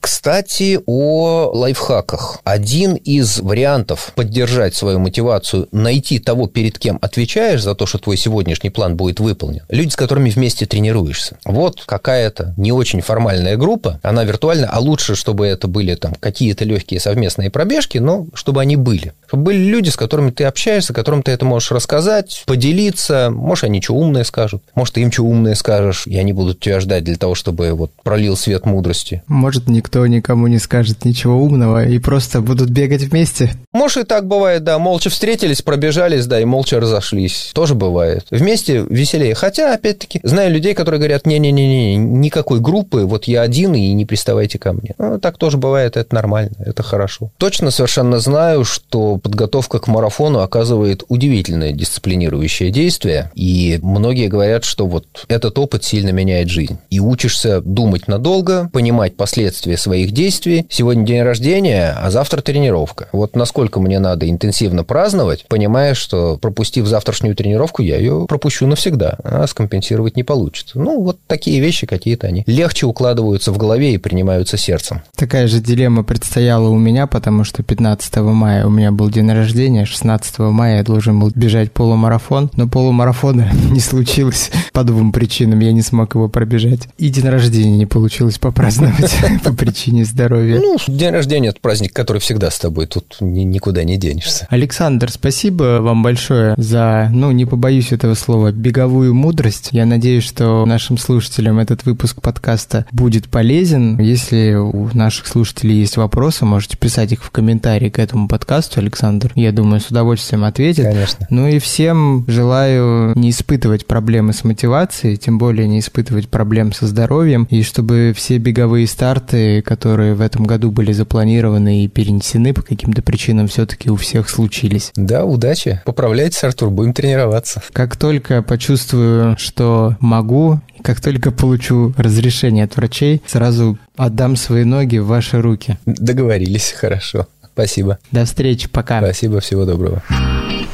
[0.00, 2.40] Кстати, о лайфхаках.
[2.44, 8.16] Один из вариантов поддержать свою мотивацию, найти того, перед кем отвечаешь за то, что твой
[8.16, 9.62] сегодняшний план будет выполнен.
[9.68, 11.36] Люди, с которыми вместе тренируешься.
[11.44, 16.64] Вот какая-то не очень формальная группа, она виртуальна, а лучше, чтобы это были там какие-то
[16.64, 19.12] легкие совместные пробежки, но чтобы они были.
[19.26, 23.82] Чтобы были люди, с которыми ты общаешься, которым ты это можешь рассказать, поделиться, может, они
[23.82, 27.16] что умное скажут, может, ты им что умное скажешь, и они будут тебя ждать для
[27.16, 29.11] того, чтобы вот пролил свет мудрости.
[29.26, 33.52] Может, никто никому не скажет ничего умного и просто будут бегать вместе.
[33.72, 37.50] Может, и так бывает, да, молча встретились, пробежались, да, и молча разошлись.
[37.54, 38.26] Тоже бывает.
[38.30, 39.34] Вместе веселее.
[39.34, 44.58] Хотя, опять-таки, знаю людей, которые говорят, не-не-не, никакой группы, вот я один, и не приставайте
[44.58, 44.94] ко мне.
[44.98, 47.30] Ну, так тоже бывает, это нормально, это хорошо.
[47.38, 54.86] Точно совершенно знаю, что подготовка к марафону оказывает удивительное дисциплинирующее действие, и многие говорят, что
[54.86, 56.78] вот этот опыт сильно меняет жизнь.
[56.90, 60.66] И учишься думать надолго, понимать последствия своих действий.
[60.70, 63.08] Сегодня день рождения, а завтра тренировка.
[63.12, 69.18] Вот насколько мне надо интенсивно праздновать, понимая, что пропустив завтрашнюю тренировку, я ее пропущу навсегда,
[69.24, 70.78] а скомпенсировать не получится.
[70.78, 75.02] Ну, вот такие вещи какие-то они легче укладываются в голове и принимаются сердцем.
[75.16, 79.84] Такая же дилемма предстояла у меня, потому что 15 мая у меня был день рождения,
[79.84, 85.60] 16 мая я должен был бежать полумарафон, но полумарафона не случилось по двум причинам.
[85.60, 86.88] Я не смог его пробежать.
[86.98, 88.91] И день рождения не получилось попраздновать
[89.44, 90.58] по причине здоровья.
[90.60, 94.46] Ну, день рождения– это праздник, который всегда с тобой, тут никуда не денешься.
[94.50, 99.68] Александр, спасибо вам большое за, ну, не побоюсь этого слова, беговую мудрость.
[99.72, 103.98] Я надеюсь, что нашим слушателям этот выпуск подкаста будет полезен.
[103.98, 109.32] Если у наших слушателей есть вопросы, можете писать их в комментарии к этому подкасту, Александр.
[109.34, 110.84] Я думаю, с удовольствием ответит.
[110.84, 111.26] Конечно.
[111.30, 116.86] Ну и всем желаю не испытывать проблемы с мотивацией, тем более не испытывать проблем со
[116.86, 122.62] здоровьем, и чтобы все беговые старты, которые в этом году были запланированы и перенесены по
[122.62, 124.92] каким-то причинам, все-таки у всех случились.
[124.96, 125.80] Да, удачи.
[125.84, 127.62] Поправляйтесь, Артур, будем тренироваться.
[127.72, 134.98] Как только почувствую, что могу, как только получу разрешение от врачей, сразу отдам свои ноги
[134.98, 135.78] в ваши руки.
[135.86, 137.26] Договорились, хорошо.
[137.52, 137.98] Спасибо.
[138.10, 139.00] До встречи, пока.
[139.00, 140.02] Спасибо, всего доброго.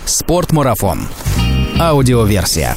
[0.05, 1.01] Спортмарафон.
[1.79, 2.77] Аудиоверсия.